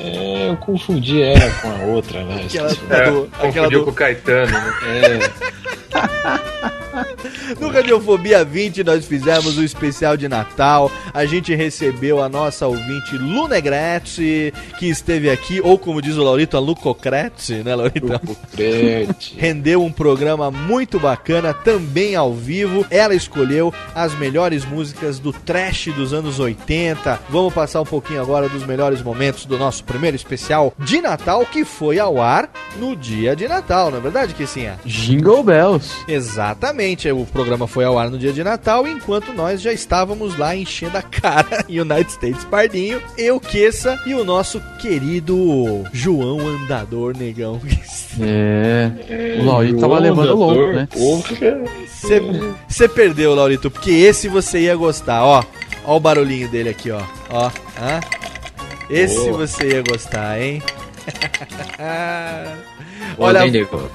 [0.00, 2.36] É, eu confundi ela com a outra lá.
[2.36, 2.76] Aquela nome.
[2.78, 4.72] do- aquela Confundiu do- com o Caetano, né?
[4.82, 6.76] É.
[7.60, 10.90] No Radiofobia 20 nós fizemos o especial de Natal.
[11.12, 16.56] A gente recebeu a nossa ouvinte Lunegrete, que esteve aqui, ou como diz o Laurito,
[16.56, 18.08] a Lucocrete, né, Laurito?
[19.36, 22.86] Rendeu um programa muito bacana, também ao vivo.
[22.90, 27.20] Ela escolheu as melhores músicas do trash dos anos 80.
[27.28, 31.64] Vamos passar um pouquinho agora dos melhores momentos do nosso primeiro especial de Natal, que
[31.64, 34.78] foi ao ar no dia de Natal, não é verdade, Kessinha?
[34.84, 36.04] Jingle Bells.
[36.06, 40.54] Exatamente, o programa foi ao ar no dia de Natal, enquanto nós já estávamos lá
[40.54, 47.16] enchendo a cara em United States Pardinho, eu, Queça e o nosso querido João Andador
[47.16, 47.60] Negão.
[48.18, 48.90] É.
[49.38, 50.88] O Laurito tava levando louco, né?
[52.66, 55.44] Você perdeu, Laurito, porque esse você ia gostar, ó.
[55.84, 57.02] Ó o barulhinho dele aqui, ó.
[57.28, 58.00] Ó, hã?
[58.88, 59.46] Esse Boa.
[59.46, 60.62] você ia gostar, hein?
[63.18, 63.90] Olha, Olha, Nico.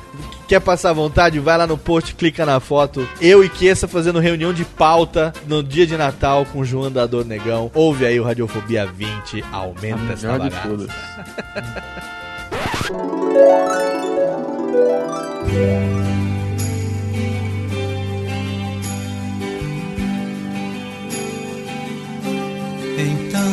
[0.51, 1.39] Quer passar vontade?
[1.39, 3.07] Vai lá no post, clica na foto.
[3.21, 7.23] Eu e Kessa fazendo reunião de pauta no dia de Natal com o João Andador
[7.23, 7.71] Negão.
[7.73, 10.87] Ouve aí o Radiofobia 20, aumenta essa melhor de bagaça.
[22.97, 23.51] Então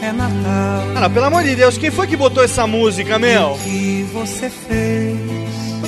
[0.00, 1.00] é Natal.
[1.00, 3.54] Não, pelo amor de Deus, quem foi que botou essa música, meu?
[3.54, 5.41] O que você fez?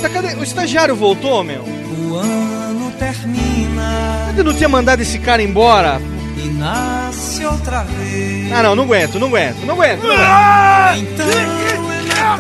[0.05, 0.35] Puta, cadê?
[0.35, 1.63] O estagiário voltou, meu?
[1.63, 5.99] O ano termina Você não tinha mandado esse cara embora?
[6.37, 8.53] e nasce outra vez.
[8.53, 10.03] Ah, não, não aguento, não aguento, não aguento.
[10.03, 11.09] Não aguento.
[11.09, 12.39] Então é Natal.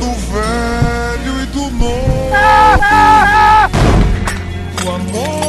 [0.00, 2.30] Do velho e do novo.
[4.82, 5.39] O amor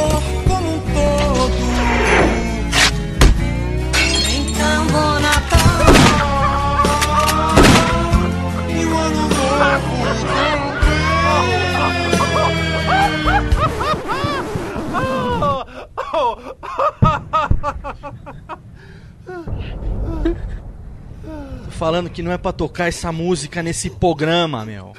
[21.66, 24.94] Tô falando que não é pra tocar essa música nesse programa, meu.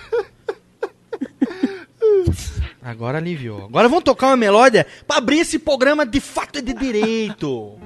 [2.82, 3.66] Agora aliviou.
[3.66, 7.78] Agora vamos tocar uma melódia pra abrir esse programa de fato e de direito.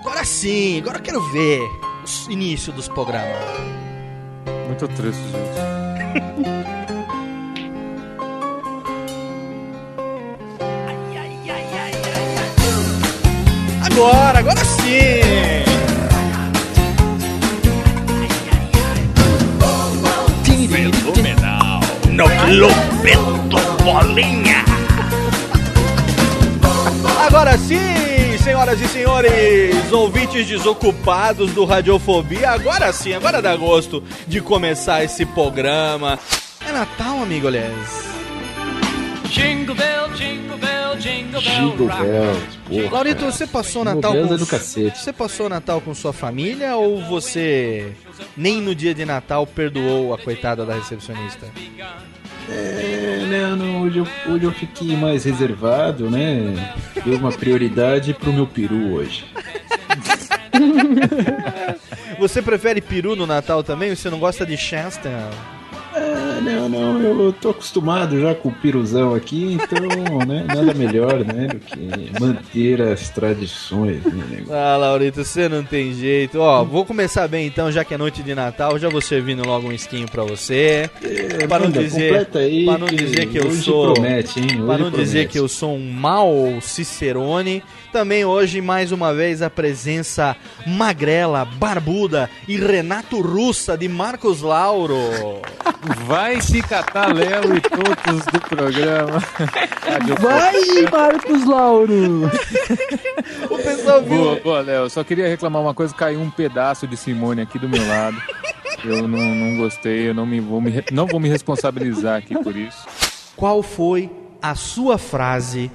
[0.00, 1.60] Agora sim, agora eu quero ver
[2.26, 3.42] o início dos programas.
[4.66, 6.87] Muito triste, gente.
[13.98, 15.64] Agora, agora sim!
[20.70, 21.80] Fenomenal.
[22.08, 24.64] No Clube Bolinha!
[27.26, 34.40] Agora sim, senhoras e senhores, ouvintes desocupados do Radiofobia, agora sim, agora dá gosto de
[34.40, 36.20] começar esse programa.
[36.64, 38.17] É Natal, amigo, aliás.
[39.30, 41.70] Jingle bell, jingle bell, jingle bell.
[41.70, 42.90] Jingle porra.
[42.90, 44.98] Laurito, você passou Natal com é do cacete.
[44.98, 47.92] Você passou Natal com sua família ou você
[48.36, 51.46] nem no dia de Natal perdoou a coitada da recepcionista?
[52.50, 53.26] É,
[53.56, 56.74] não, hoje, eu, hoje eu fiquei mais reservado, né?
[57.04, 59.26] Dei uma prioridade pro meu peru hoje.
[62.18, 63.94] Você prefere peru no Natal também?
[63.94, 65.10] Você não gosta de Shasta?
[66.38, 71.24] Ah, não, não, eu tô acostumado já com o piruzão aqui, então, né, nada melhor,
[71.24, 74.44] né, do que manter as tradições, né?
[74.50, 76.38] Ah, Laurito, você não tem jeito.
[76.38, 79.68] Ó, vou começar bem então, já que é noite de Natal, já vou servindo logo
[79.68, 80.88] um skin pra você.
[81.02, 84.46] É, pra não dizer, aí pra não que dizer que eu hoje sou promete, hein,
[84.62, 85.32] hoje não dizer promete.
[85.32, 87.62] que eu sou um mau Cicerone.
[87.98, 94.96] Também hoje mais uma vez a presença magrela, barbuda e Renato Russa de Marcos Lauro.
[96.06, 99.18] Vai se catar Léo e todos do programa.
[100.20, 102.30] Vai, Marcos Lauro!
[103.50, 104.16] o pessoal viu.
[104.16, 104.88] Boa, boa, Léo.
[104.88, 108.22] Só queria reclamar uma coisa: caiu um pedaço de Simone aqui do meu lado.
[108.84, 112.56] Eu não, não gostei, eu não, me, vou me, não vou me responsabilizar aqui por
[112.56, 112.86] isso.
[113.34, 114.08] Qual foi
[114.40, 115.68] a sua frase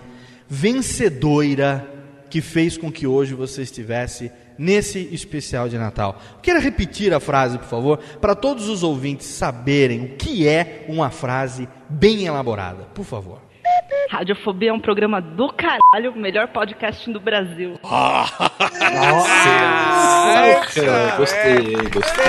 [0.48, 1.93] vencedora
[2.34, 6.20] que fez com que hoje você estivesse nesse especial de Natal?
[6.42, 11.12] Queira repetir a frase, por favor, para todos os ouvintes saberem o que é uma
[11.12, 13.40] frase bem elaborada, por favor.
[14.10, 17.78] Radiofobia é um programa do caralho, o melhor podcast do Brasil.
[17.86, 18.36] Nossa,
[21.16, 22.24] gostei, gostei.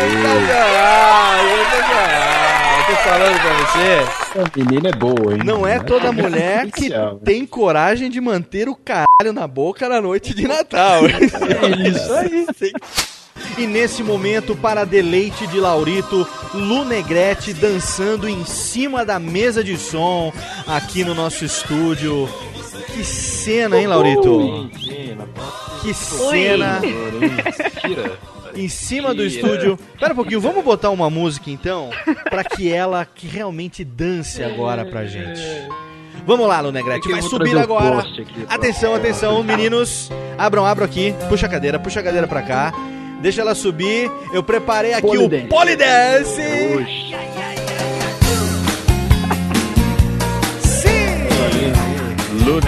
[2.59, 4.39] Eu tô falando pra você.
[4.41, 5.41] A menina é boa, hein?
[5.45, 7.16] Não é toda mulher que Especial.
[7.24, 11.03] tem coragem de manter o caralho na boca na noite de Natal.
[11.14, 12.72] É isso aí.
[13.59, 19.76] E nesse momento, para deleite de Laurito, Lu Negrete dançando em cima da mesa de
[19.76, 20.32] som
[20.66, 22.28] aqui no nosso estúdio.
[22.93, 24.70] Que cena, hein, Laurito?
[25.82, 26.80] Que cena.
[28.57, 29.78] Em cima do estúdio.
[29.98, 31.90] Pera um pouquinho, vamos botar uma música então?
[32.30, 35.40] Pra que ela que realmente dance agora pra gente.
[36.26, 37.98] Vamos lá, Lunegrete, É vai subir o agora.
[37.98, 40.11] aqui Atenção, atenção, meninos.
[40.38, 41.14] Abram, abram aqui.
[41.28, 42.72] Puxa a cadeira, puxa a cadeira pra cá.
[43.20, 44.11] Deixa ela subir.
[44.32, 45.44] Eu preparei aqui Polydance.
[45.44, 46.42] o Polydance.
[52.44, 52.61] Lu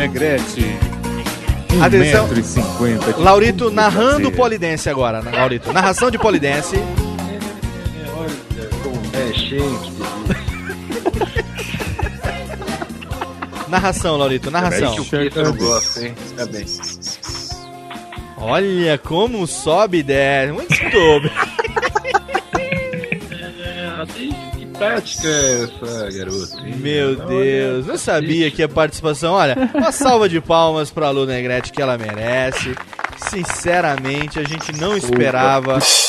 [1.82, 2.28] Atenção.
[2.28, 3.14] 1,50m.
[3.14, 4.30] de Laurito narrando.
[4.32, 5.72] Polidense agora, né, Laurito.
[5.72, 6.76] Narração de Polidense.
[8.82, 9.96] Como é cheio de
[13.68, 14.94] Narração, Laurito, narração.
[14.94, 15.00] que
[16.06, 16.14] hein?
[16.36, 16.64] Tá bem.
[18.38, 20.52] Olha como sobe e desce.
[20.52, 21.30] Muito sobe.
[24.76, 26.62] Que prática é essa, garoto?
[26.76, 29.32] Meu Deus, eu sabia que a participação.
[29.32, 32.74] Olha, uma salva de palmas pra Lu Negrete que ela merece.
[33.16, 35.78] Sinceramente, a gente não esperava.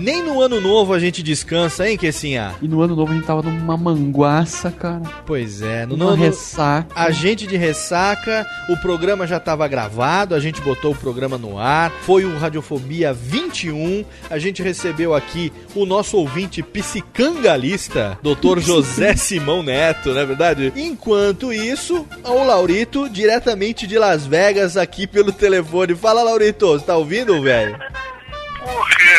[0.00, 2.54] Nem no ano novo a gente descansa, hein, Kessinha?
[2.62, 5.02] E no ano novo a gente tava numa manguaça, cara.
[5.26, 6.88] Pois é, no ano ressaca.
[6.94, 11.58] A gente de ressaca, o programa já estava gravado, a gente botou o programa no
[11.58, 11.90] ar.
[12.02, 14.04] Foi o Radiofobia 21.
[14.30, 18.60] A gente recebeu aqui o nosso ouvinte psicangalista, Dr.
[18.62, 20.72] José Simão Neto, não é verdade?
[20.76, 25.94] Enquanto isso, o Laurito, diretamente de Las Vegas, aqui pelo telefone.
[25.94, 27.76] Fala, Laurito, você tá ouvindo, velho?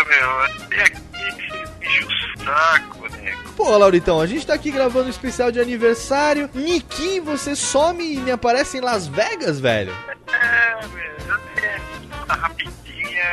[0.10, 1.02] Meu, até aqui
[1.38, 3.54] me enche o saco, nego.
[3.54, 6.50] Pô, Lauritão, a gente tá aqui gravando um especial de aniversário.
[6.54, 9.94] Niki, você some e me aparece em Las Vegas, velho?
[10.34, 13.24] É, meu, eu tenho uma rapidinha,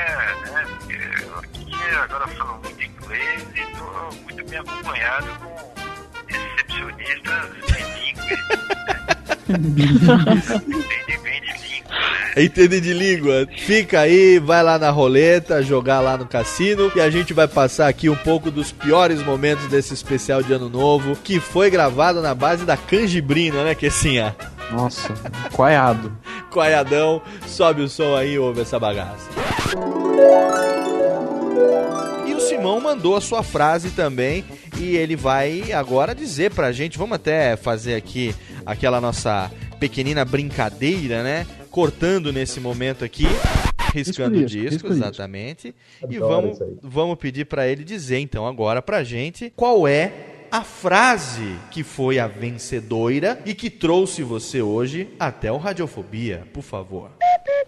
[0.44, 0.66] né?
[0.68, 5.74] porque eu aqui agora falo muito inglês e tô muito bem acompanhado com
[6.26, 8.40] recepcionistas bilíngues.
[9.48, 11.45] Entende bem?
[12.38, 13.48] Entende de língua?
[13.56, 17.88] Fica aí, vai lá na roleta, jogar lá no cassino e a gente vai passar
[17.88, 22.34] aqui um pouco dos piores momentos desse especial de ano novo, que foi gravado na
[22.34, 24.36] base da canjibrina, né, Kessinha?
[24.70, 25.14] Nossa,
[25.52, 26.12] coiado.
[26.50, 29.28] Coiadão, sobe o som aí e ouve essa bagaça.
[32.26, 34.44] E o Simão mandou a sua frase também
[34.78, 38.34] e ele vai agora dizer pra gente, vamos até fazer aqui
[38.64, 41.46] aquela nossa pequenina brincadeira, né?
[41.70, 43.26] Cortando nesse momento aqui,
[43.92, 45.04] riscando o Risco disco, risco, risco.
[45.04, 45.74] exatamente.
[46.08, 50.12] E Adoro vamos, vamos pedir pra ele dizer então agora pra gente qual é
[50.50, 56.62] a frase que foi a vencedora e que trouxe você hoje até o Radiofobia, por
[56.62, 57.10] favor.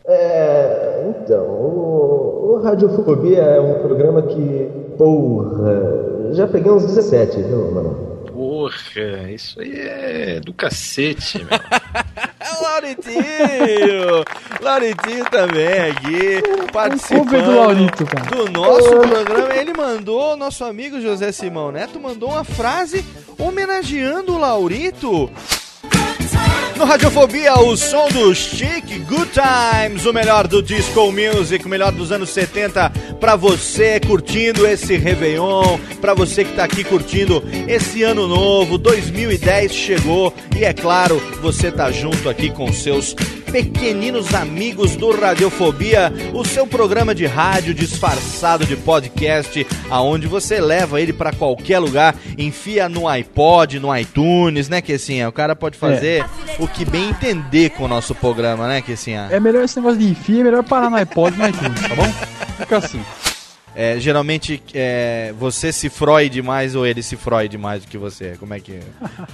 [0.06, 7.70] É, então, o, o Radiofobia é um programa que, porra, já peguei uns 17, viu,
[7.72, 8.07] mano?
[8.38, 11.48] Porra, isso aí é do cacete, meu.
[12.62, 14.24] Lauritinho!
[14.60, 18.30] Lauritinho também aqui, participando do Laurito, cara.
[18.30, 19.56] do nosso programa.
[19.56, 23.04] Ele mandou, nosso amigo José Simão Neto mandou uma frase
[23.36, 25.28] homenageando o Laurito.
[26.78, 31.90] No Radiofobia, o som do Chic Good Times, o melhor do disco music, o melhor
[31.90, 38.04] dos anos 70, pra você curtindo esse Réveillon, pra você que tá aqui curtindo esse
[38.04, 43.12] ano novo, 2010 chegou e é claro, você tá junto aqui com seus
[43.50, 51.00] pequeninos amigos do Radiofobia, o seu programa de rádio disfarçado de podcast, aonde você leva
[51.00, 55.28] ele pra qualquer lugar, enfia no iPod, no iTunes, né, Kessinha?
[55.28, 56.24] O cara pode fazer
[56.58, 59.28] o que bem entender com o nosso programa, né, Kessinha?
[59.30, 61.94] É melhor esse negócio de enfia, é melhor parar no iPod e no iTunes, tá
[61.94, 62.12] bom?
[62.58, 63.00] Fica assim.
[63.74, 68.36] É, geralmente é, você se Freud mais ou ele se Freud mais do que você?
[68.38, 68.80] Como é que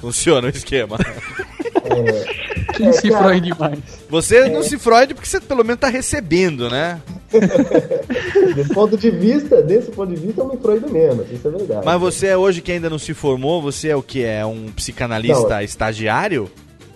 [0.01, 0.99] funciona o esquema?
[2.77, 3.79] Quem se Freud demais?
[4.09, 7.01] Você não se Freud porque você pelo menos tá recebendo, né?
[8.55, 11.85] Desse ponto de vista, desse ponto de vista, eu me Freud menos, isso é verdade.
[11.85, 14.23] Mas você é hoje que ainda não se formou, você é o que?
[14.25, 15.61] É um psicanalista Não.
[15.61, 16.51] estagiário?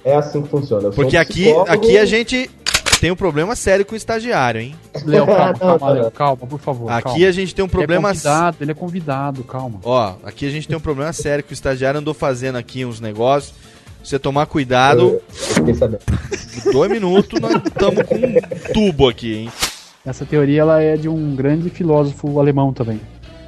[0.05, 0.91] É assim que funciona.
[0.91, 2.49] Porque um aqui, aqui a gente
[3.01, 4.74] tem um problema sério com o estagiário, hein?
[5.05, 6.91] Léo, calma, calma, Léo, calma, por favor.
[6.91, 7.26] Aqui calma.
[7.26, 9.81] a gente tem um problema- Ele é convidado, ele é convidado, calma.
[9.85, 13.01] Ó, aqui a gente tem um problema sério que o estagiário andou fazendo aqui uns
[13.01, 13.55] negócios.
[14.03, 15.20] Você tomar cuidado.
[16.72, 18.34] Dois minutos, nós estamos com um
[18.72, 19.53] tubo aqui, hein?
[20.05, 23.01] Essa teoria ela é de um grande filósofo alemão também.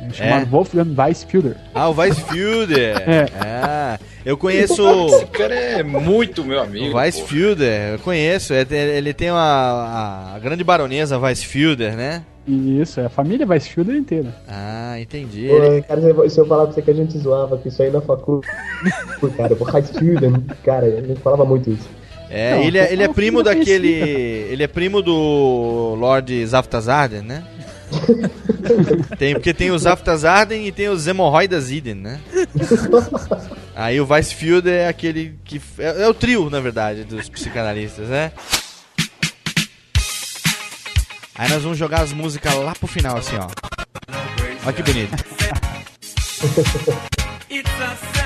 [0.09, 0.44] É chamado É?
[0.46, 1.57] Wolfgang Weisfielder.
[1.74, 2.96] Ah, o Weisfielder.
[3.07, 3.26] É.
[3.40, 4.82] Ah, eu conheço.
[5.07, 6.94] Esse cara é muito meu amigo.
[6.94, 8.53] O Weisfielder, eu conheço.
[8.55, 12.22] é, Ele tem uma, a grande baronesa Weisfielder, né?
[12.48, 14.34] Isso, é a família Weisfielder inteira.
[14.48, 15.46] Ah, entendi.
[15.48, 17.90] Pô, Ele- cara, se eu falar pra você que a gente zoava com isso aí
[17.90, 18.40] na facul...
[19.20, 21.88] Pô, cara, o Student, cara, a gente falava muito isso.
[22.32, 23.88] É, Não, ele, é, ele é primo daquele.
[23.92, 27.42] Ele é primo do Lord Zaftazarden, né?
[29.18, 32.20] tem, porque tem o Zaftazarden e tem os hemorroidas Iden, né?
[33.74, 35.61] Aí o Weisfield é aquele que.
[35.78, 38.32] É, é o trio, na verdade, dos psicanalistas, né?
[41.34, 43.49] Aí nós vamos jogar as músicas lá pro final, assim, ó.
[44.64, 45.16] Olha que bonito.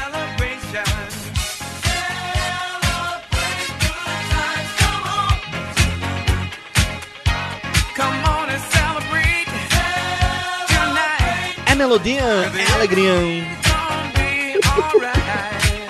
[11.74, 13.12] É melodinha, é alegria.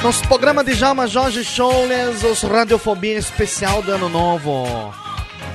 [0.03, 4.95] Nosso programa de Jama Jorge Showless, os Radiofobia especial do Ano Novo.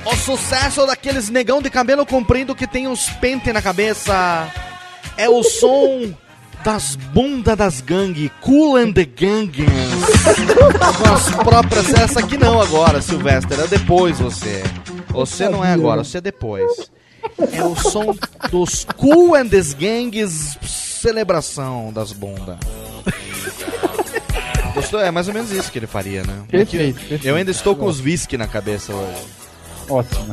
[0.04, 4.48] O sucesso daqueles negão de cabelo comprido que tem uns pente na cabeça.
[5.16, 6.14] É o som
[6.62, 9.50] das bundas das gangue, Cool and the Gang.
[10.96, 11.92] Com as próprias.
[11.92, 14.62] Essa aqui não agora, Sylvester, é depois você.
[15.08, 16.70] Você não é agora, você é depois.
[17.52, 18.14] É o som
[18.50, 20.58] dos Cool and the Gangs
[21.00, 22.58] celebração das bundas.
[24.74, 25.00] Gostou?
[25.00, 26.42] É mais ou menos isso que ele faria, né?
[26.48, 27.26] Perfeito, perfeito.
[27.26, 29.24] Eu ainda estou com os whisky na cabeça hoje.
[29.88, 30.32] Ótimo.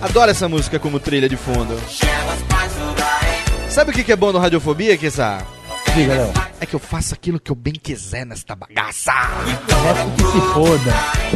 [0.00, 1.78] Adoro essa música como trilha de fundo.
[3.68, 5.44] Sabe o que é bom no Radiofobia, Kissa?
[5.98, 6.32] Diga, Léo.
[6.60, 9.10] É que eu faço aquilo que eu bem quiser nesta bagaça.
[10.16, 10.94] Que se foda.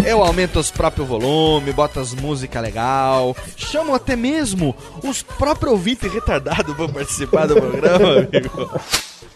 [0.08, 4.72] Eu aumento os próprios volumes, boto as músicas legal, chamo até mesmo
[5.02, 8.80] os próprios ouvintes retardados para participar do programa, amigo.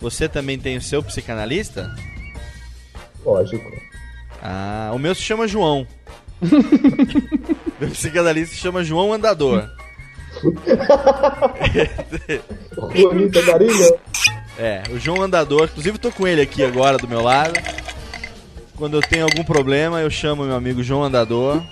[0.01, 1.93] Você também tem o seu psicanalista?
[3.25, 3.69] Lógico.
[4.41, 5.89] Ah, o meu se chama João.
[7.81, 9.69] meu psicanalista se chama João Andador.
[12.95, 13.99] Juanita Garilha.
[14.59, 15.65] É, o João Andador.
[15.65, 17.53] Inclusive, tô com ele aqui agora do meu lado.
[18.77, 21.63] Quando eu tenho algum problema, eu chamo meu amigo João Andador.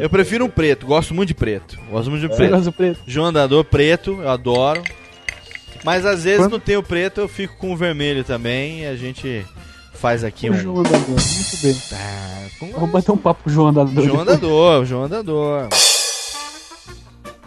[0.00, 1.78] Eu prefiro um preto, gosto muito de preto.
[1.90, 2.50] Gosto muito de Você preto.
[2.50, 3.00] gosta do preto?
[3.06, 4.82] João Andador preto, eu adoro.
[5.84, 8.80] Mas às vezes Quando- não tem o preto, eu fico com o vermelho também.
[8.82, 9.46] E a gente
[9.94, 10.56] faz aqui O um.
[10.56, 11.74] João Andador, muito bem.
[11.88, 13.94] Tá, Vamos bater um papo com o João Andador.
[14.04, 14.28] João depois.
[14.28, 15.68] Andador, João Andador.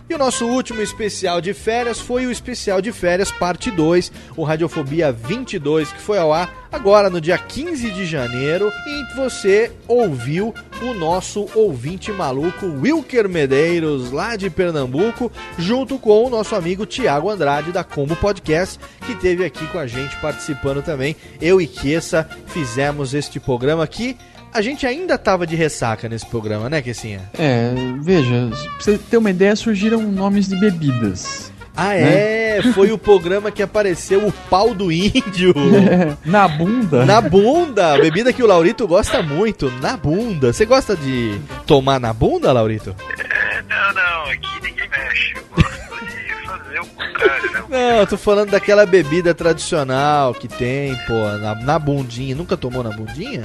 [0.09, 4.43] E o nosso último especial de férias foi o especial de férias parte 2, o
[4.43, 10.53] Radiofobia 22, que foi ao ar agora no dia 15 de janeiro, e você ouviu
[10.81, 17.29] o nosso ouvinte maluco Wilker Medeiros, lá de Pernambuco, junto com o nosso amigo Tiago
[17.29, 21.15] Andrade da Combo Podcast, que teve aqui com a gente participando também.
[21.39, 24.17] Eu e Kessa fizemos este programa aqui.
[24.53, 27.21] A gente ainda tava de ressaca nesse programa, né, Kessinha?
[27.37, 27.71] É,
[28.01, 31.51] veja, pra você ter uma ideia, surgiram nomes de bebidas.
[31.75, 32.57] Ah, Né?
[32.57, 32.61] é?
[32.75, 35.53] Foi o programa que apareceu o pau do índio.
[35.75, 37.03] É, na bunda.
[37.03, 40.53] Na bunda, bebida que o Laurito gosta muito, na bunda.
[40.53, 42.95] Você gosta de tomar na bunda, Laurito?
[43.17, 45.33] É, não, não, aqui ninguém mexe.
[45.35, 45.43] Eu
[45.89, 47.63] gosto de fazer o contrário, né?
[47.69, 52.35] Não, eu tô falando daquela bebida tradicional que tem, pô, na, na bundinha.
[52.35, 53.41] Nunca tomou na bundinha?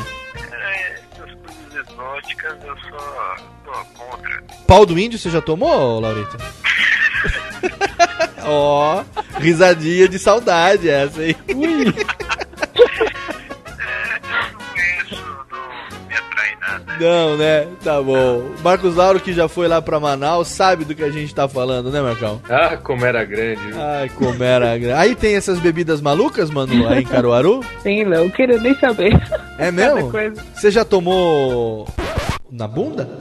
[2.29, 4.43] Exóticas eu só sou contra.
[4.67, 6.37] Pau do índio você já tomou, Laurito?
[8.45, 9.03] Ó,
[9.39, 11.37] risadinha de saudade essa, hein?
[11.55, 11.95] Ui.
[17.01, 17.67] Não, né?
[17.83, 18.51] Tá bom.
[18.63, 21.91] Marcos Lauro, que já foi lá pra Manaus, sabe do que a gente tá falando,
[21.93, 22.43] né, Marcão?
[22.51, 23.61] Ah, como era grande.
[23.69, 23.81] viu?
[23.81, 24.77] Ai, como era.
[24.77, 27.61] gra- Aí tem essas bebidas malucas, mano, aí em Caruaru?
[27.83, 29.13] Sim, Léo, eu queria nem saber.
[29.59, 30.11] É mesmo?
[30.55, 31.87] Você já tomou
[32.51, 33.09] na bunda?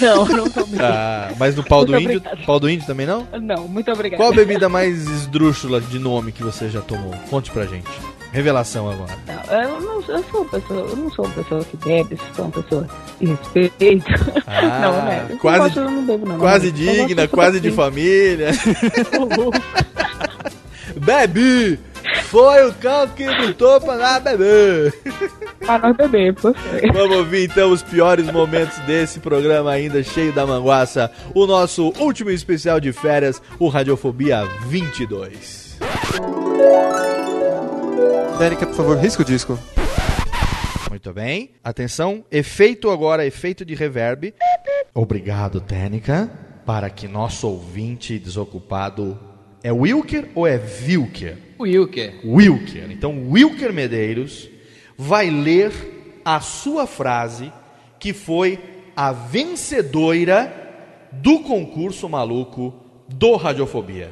[0.00, 0.78] Não, não tomei.
[0.80, 3.26] Ah, mas no pau do Muito índio, pau do índio também não?
[3.40, 4.22] Não, muito obrigada.
[4.22, 7.12] Qual a bebida mais esdrúxula de nome que você já tomou?
[7.30, 7.88] Conte pra gente.
[8.32, 9.12] Revelação agora.
[9.26, 12.44] Não, eu, não, eu sou uma pessoa, eu não sou uma pessoa que bebe, sou
[12.44, 12.86] uma pessoa
[13.20, 14.06] de respeito.
[14.46, 15.26] Ah, não, né?
[15.30, 16.38] Eu quase- gosto, eu não bebo, não.
[16.38, 17.76] Quase digna, quase de assim.
[17.76, 18.48] família.
[20.96, 21.78] Bebe!
[22.24, 24.92] Foi o cão que botou pra lá beber.
[25.60, 26.92] Pra nós beber, por favor.
[26.92, 31.10] Vamos ouvir então os piores momentos desse programa ainda cheio da manguaça.
[31.34, 35.78] O nosso último especial de férias, o Radiofobia 22.
[38.38, 39.58] Tênica, por favor, risca o disco.
[40.88, 41.50] Muito bem.
[41.62, 44.34] Atenção, efeito agora, efeito de reverb.
[44.94, 46.30] Obrigado, Técnica.
[46.64, 49.18] Para que nosso ouvinte desocupado
[49.62, 51.36] é Wilker ou é Vilker?
[51.58, 52.14] Wilker.
[52.24, 52.90] Wilker.
[52.90, 54.48] Então, Wilker Medeiros
[54.96, 55.72] vai ler
[56.24, 57.52] a sua frase
[57.98, 58.58] que foi
[58.94, 60.52] a vencedora
[61.12, 62.74] do concurso maluco
[63.08, 64.10] do Radiofobia.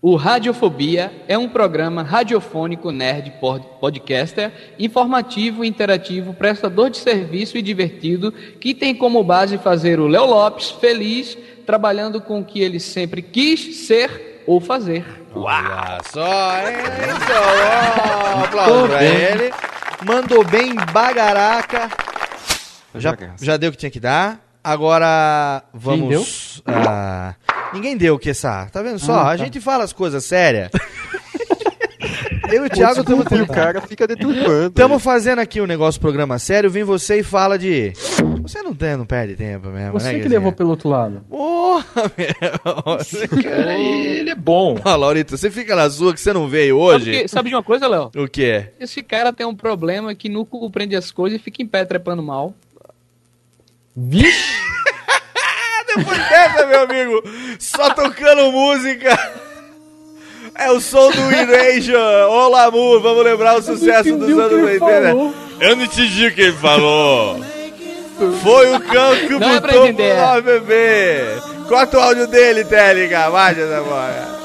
[0.00, 7.62] O Radiofobia é um programa radiofônico nerd pod- podcaster, informativo, interativo, prestador de serviço e
[7.62, 11.36] divertido, que tem como base fazer o Léo Lopes feliz,
[11.66, 15.04] trabalhando com o que ele sempre quis ser ou fazer.
[15.34, 16.76] Olha só, hein?
[17.26, 19.52] Só, ó, aplauso pra ele.
[20.06, 21.90] Mandou bem bagaraca.
[22.94, 24.40] Já, já deu o que tinha que dar.
[24.64, 26.62] Agora vamos.
[26.66, 27.34] ah,
[27.74, 28.66] ninguém deu o que essa.
[28.72, 29.14] Tá vendo só?
[29.14, 29.36] Ah, A tá.
[29.36, 30.70] gente fala as coisas sérias.
[32.52, 34.68] Eu e o Thiago estamos e o cara fica deturpando.
[34.68, 36.70] Estamos fazendo aqui um negócio, programa sério.
[36.70, 37.92] Vem você e fala de.
[38.42, 40.20] Você não, tem, não perde tempo mesmo, Você né?
[40.20, 41.22] que levou pelo outro lado.
[41.28, 41.84] Porra,
[42.16, 43.42] meu.
[43.42, 44.78] Cara, ele é bom.
[44.82, 47.04] Ó, Laurito, você fica na sua que você não veio hoje.
[47.12, 48.10] Sabe, que- sabe de uma coisa, Léo?
[48.16, 48.70] O quê?
[48.80, 52.22] Esse cara tem um problema que não compreende as coisas e fica em pé trepando
[52.22, 52.54] mal.
[53.94, 54.56] Vixe!
[55.94, 57.22] Depois dessa, meu amigo,
[57.58, 59.47] só tocando música.
[60.58, 61.96] É o som do Erasure.
[62.28, 63.00] Olá, amor.
[63.00, 64.88] Vamos lembrar o sucesso dos anos 80.
[65.60, 67.40] Eu não entendi o que ele falou.
[68.42, 70.14] Foi o cão que Não é botou entender.
[70.14, 71.20] pro nosso bebê.
[71.68, 73.30] Corta o áudio dele, Télica.
[73.30, 74.38] Vai, essa bola.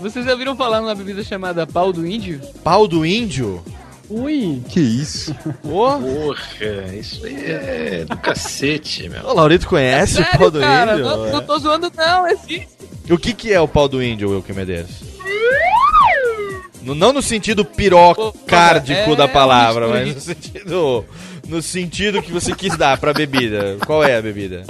[0.00, 2.40] Vocês já viram falar numa bebida chamada pau do índio?
[2.62, 3.62] Pau do índio?
[4.10, 4.62] Ui.
[4.68, 5.34] Que isso?
[5.64, 9.22] Ô, Porra, isso aí é do cacete, meu.
[9.26, 11.04] o Laurito conhece o Sério, pau do cara, índio?
[11.04, 12.68] Não, não tô zoando, não, existe.
[13.10, 14.90] O que, que é o pau do índio, Wilke Medeiros?
[16.82, 21.04] No- não no sentido pirocárdico é da palavra, mas mistura no sentido,
[21.48, 23.76] no sentido que você quis dar pra bebida.
[23.84, 24.62] Qual é a bebida?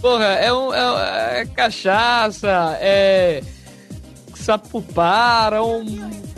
[0.00, 3.42] Porra, é, um, é, é cachaça, é
[4.48, 5.84] sapupara, um,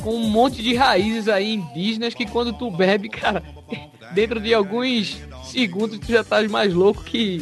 [0.02, 3.40] com um monte de raízes aí indígenas que quando tu bebe, cara,
[4.12, 7.40] dentro de alguns segundos tu já tá mais louco que,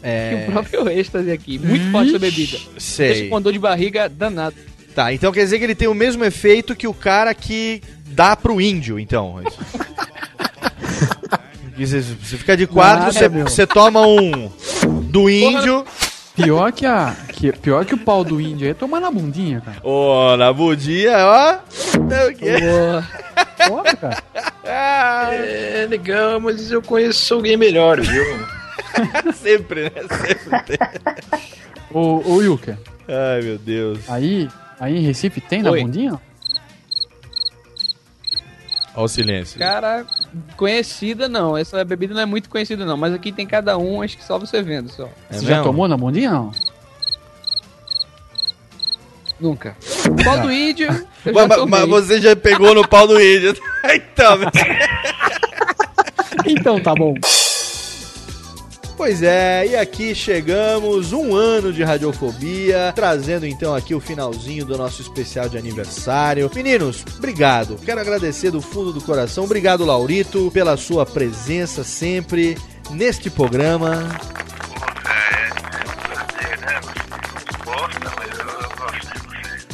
[0.00, 0.44] É.
[0.44, 1.58] que o próprio êxtase aqui.
[1.58, 2.58] Muito forte essa bebida.
[2.78, 3.08] Sei.
[3.14, 4.54] Deixa com dor de barriga danado.
[4.94, 8.36] Tá, então quer dizer que ele tem o mesmo efeito que o cara que dá
[8.36, 9.40] pro índio, então.
[9.40, 9.44] é
[11.76, 14.50] Você você fica de quatro, você- você toma um
[15.10, 15.84] do índio.
[16.44, 19.60] Pior que, a, que, pior que o pau do índio aí é tomar na bundinha,
[19.60, 19.78] cara.
[19.82, 21.58] Ô, na budinha, ó.
[22.14, 22.54] É o quê?
[23.66, 24.22] Porra, cara.
[24.64, 28.24] É legal, mas eu conheço alguém melhor, viu?
[29.34, 29.90] Sempre, né?
[30.10, 30.78] Sempre tem.
[31.90, 32.78] Ô, ô Yuka,
[33.08, 33.98] Ai, meu Deus.
[34.08, 34.48] aí,
[34.78, 35.82] aí em Recife tem na Oi.
[35.82, 36.20] bundinha?
[38.94, 39.58] Olha o silêncio.
[39.58, 40.04] Cara,
[40.56, 44.16] conhecida não, essa bebida não é muito conhecida não, mas aqui tem cada um, acho
[44.16, 45.08] que só você vendo só.
[45.30, 46.52] Você já tomou na bundinha não?
[49.40, 49.76] Nunca.
[50.24, 50.88] Pau do índio,
[51.24, 51.80] eu Mas, já mas- tomei.
[51.80, 53.56] mas você já pegou no pau do índio.
[53.94, 54.38] então,
[56.46, 57.14] Então tá bom.
[58.98, 64.76] Pois é, e aqui chegamos, um ano de radiofobia, trazendo então aqui o finalzinho do
[64.76, 66.50] nosso especial de aniversário.
[66.52, 67.78] Meninos, obrigado.
[67.84, 69.44] Quero agradecer do fundo do coração.
[69.44, 72.58] Obrigado, Laurito, pela sua presença sempre
[72.90, 74.08] neste programa.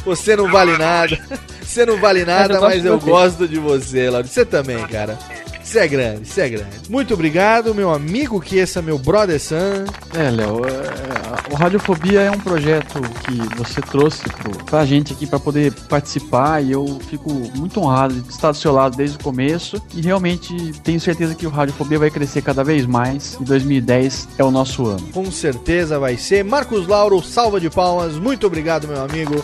[0.05, 1.19] Você não vale nada.
[1.63, 4.33] Você não vale nada, Mas eu gosto de você, Laurito.
[4.33, 5.17] Você também, cara.
[5.65, 6.69] Você é grande, você é grande.
[6.87, 9.85] Muito obrigado, meu amigo que esse é meu brother Sam.
[10.13, 15.25] É, Léo, é, o Radiofobia é um projeto que você trouxe pro, pra gente aqui
[15.25, 19.23] pra poder participar e eu fico muito honrado de estar do seu lado desde o
[19.23, 24.29] começo e realmente tenho certeza que o Radiofobia vai crescer cada vez mais e 2010
[24.37, 25.01] é o nosso ano.
[25.11, 26.43] Com certeza vai ser.
[26.43, 28.13] Marcos Lauro, salva de palmas.
[28.17, 29.43] Muito obrigado, meu amigo.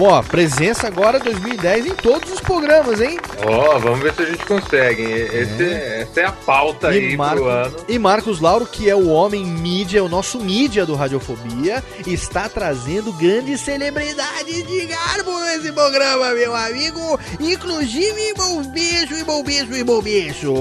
[0.00, 3.18] Ó, presença agora 2010 em todos os programas, hein?
[3.44, 5.02] Ó, vamos ver se a gente consegue.
[5.02, 7.76] Esse, Essa é a pauta aí E, Marco- pro ano.
[7.88, 13.12] e Marcos Lauro, que é o homem mídia, o nosso mídia do Radiofobia, está trazendo
[13.12, 17.18] grandes celebridades de garbo nesse programa, meu amigo.
[17.40, 20.54] Inclusive, bom beijo, e bom beijo, e bom beijo.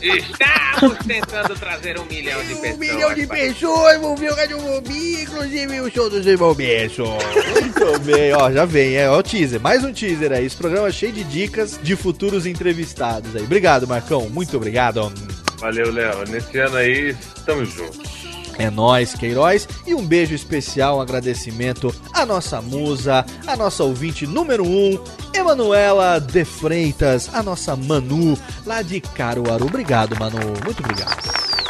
[0.00, 2.74] Estamos tentando trazer um milhão de pessoas.
[2.74, 7.04] Um milhão de pessoas vão ver o Radiofobia, inclusive o show do Irmão Beijo.
[7.04, 10.46] Muito bem, ó, já vem, é, ó, o teaser, mais um teaser aí.
[10.46, 13.42] Esse programa é cheio de dicas de futuros entrevistados aí.
[13.42, 15.12] Obrigado, Marcão, muito obrigado.
[15.58, 16.24] Valeu, Léo.
[16.28, 18.18] Nesse ano aí, estamos juntos.
[18.58, 19.68] É nóis, Queiroz.
[19.86, 24.98] E um beijo especial, um agradecimento à nossa musa, à nossa ouvinte número um,
[25.32, 28.36] Emanuela de Freitas, a nossa Manu,
[28.66, 29.66] lá de Caruaru.
[29.66, 30.38] Obrigado, Manu.
[30.64, 31.67] Muito obrigado.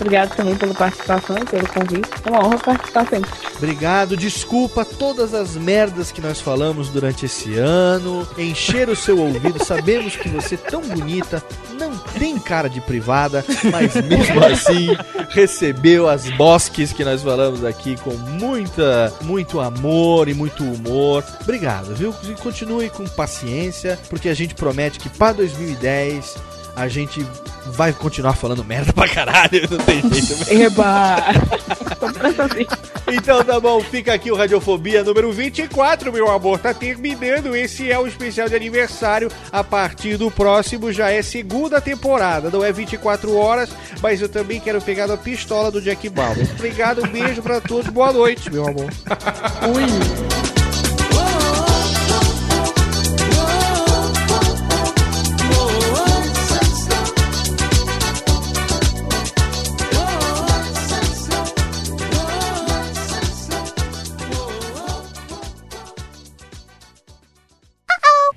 [0.00, 2.08] Obrigado também pela participação e pelo convite.
[2.24, 3.30] É uma honra participar sempre.
[3.56, 8.26] Obrigado, desculpa todas as merdas que nós falamos durante esse ano.
[8.38, 11.44] Encher o seu ouvido, sabemos que você é tão bonita,
[11.78, 14.88] não tem cara de privada, mas mesmo assim
[15.28, 21.22] recebeu as bosques que nós falamos aqui com muita, muito amor e muito humor.
[21.42, 22.14] Obrigado, viu?
[22.42, 27.24] Continue com paciência, porque a gente promete que para 2010 a gente
[27.66, 30.52] vai continuar falando merda pra caralho, não tem jeito.
[30.52, 31.16] Eba!
[33.12, 36.60] Então tá bom, fica aqui o Radiofobia número 24, meu amor.
[36.60, 37.56] Tá terminando.
[37.56, 39.30] Esse é o especial de aniversário.
[39.50, 42.50] A partir do próximo já é segunda temporada.
[42.50, 43.70] Não é 24 horas,
[44.00, 46.48] mas eu também quero pegar na pistola do Jack Bauer.
[46.52, 47.90] Obrigado, um beijo pra todos.
[47.90, 48.90] Boa noite, meu amor.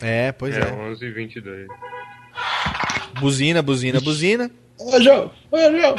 [0.04, 1.68] 11h22.
[3.20, 4.52] Buzina, buzina, buzina.
[4.80, 5.32] Ô, João!
[5.52, 5.96] Ô, João!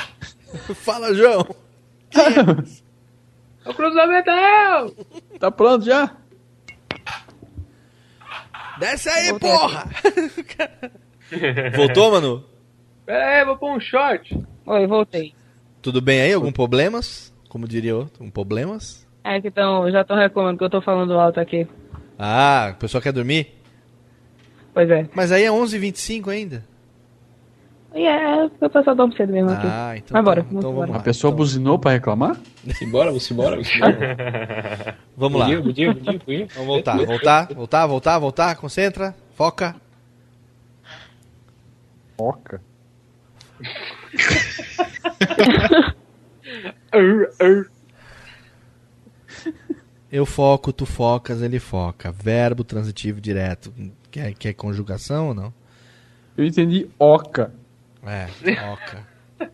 [0.74, 1.46] Fala, João!
[3.64, 4.30] É o cruzamento!
[5.40, 6.14] Tá pronto já?
[8.78, 9.88] Desce aí, porra!
[11.74, 12.44] Voltou, Manu?
[13.06, 14.38] Pera aí, vou pôr um short.
[14.66, 15.34] Oi, voltei.
[15.80, 16.32] Tudo bem aí?
[16.32, 17.32] Algum problemas?
[17.48, 19.06] Como diria outro, um problemas?
[19.22, 21.66] É que tão, já estão reclamando que eu tô falando alto aqui.
[22.18, 23.54] Ah, o pessoal quer dormir?
[24.74, 25.08] Pois é.
[25.14, 26.64] Mas aí é 11h25 ainda.
[27.94, 29.68] E é, o pessoal dorme cedo mesmo aqui.
[29.68, 32.36] Ah, então Vai embora, tá, vamos então vamos A pessoa buzinou pra reclamar?
[32.74, 34.98] Simbora, vamos embora, vamos embora.
[35.16, 35.46] Vamos lá.
[35.46, 36.48] Bom dia, bom dia, bom dia, bom dia.
[36.54, 38.56] Vamos voltar, voltar, voltar, voltar, voltar.
[38.56, 39.76] Concentra, foca.
[42.16, 42.60] Foca.
[50.10, 52.10] Eu foco, tu focas, ele foca.
[52.12, 53.72] Verbo transitivo direto.
[54.14, 55.52] Quer, quer conjugação ou não?
[56.36, 57.52] Eu entendi oca.
[58.06, 58.28] É,
[58.72, 59.04] oca.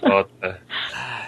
[0.00, 0.58] Tota.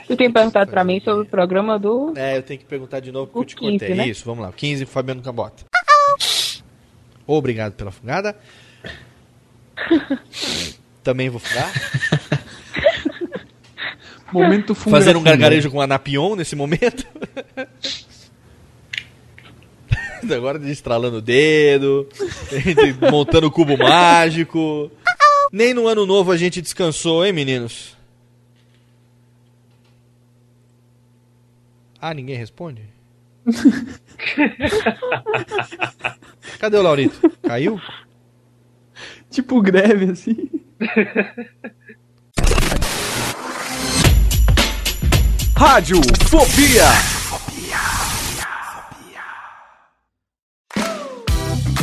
[0.06, 2.14] Você tem perguntado pra mim sobre o programa do.
[2.16, 3.94] É, eu tenho que perguntar de novo porque O eu te 15, cortei.
[3.94, 4.08] né?
[4.08, 4.48] Isso, vamos lá.
[4.48, 5.64] O 15, Fabiano Cabota.
[7.26, 8.34] Obrigado pela fungada.
[11.04, 11.70] Também vou fugar.
[14.32, 14.96] Momento funga.
[14.98, 17.06] Fazer um gargarejo com anapion nesse momento.
[20.34, 22.06] Agora destralando o dedo,
[23.10, 24.90] montando o cubo mágico.
[25.50, 27.96] Nem no ano novo a gente descansou, hein, meninos?
[32.00, 32.82] Ah, ninguém responde?
[36.58, 37.30] Cadê o Laurito?
[37.42, 37.80] Caiu?
[39.30, 40.50] Tipo greve, assim.
[45.60, 46.00] Rádio
[46.30, 47.19] Fobia.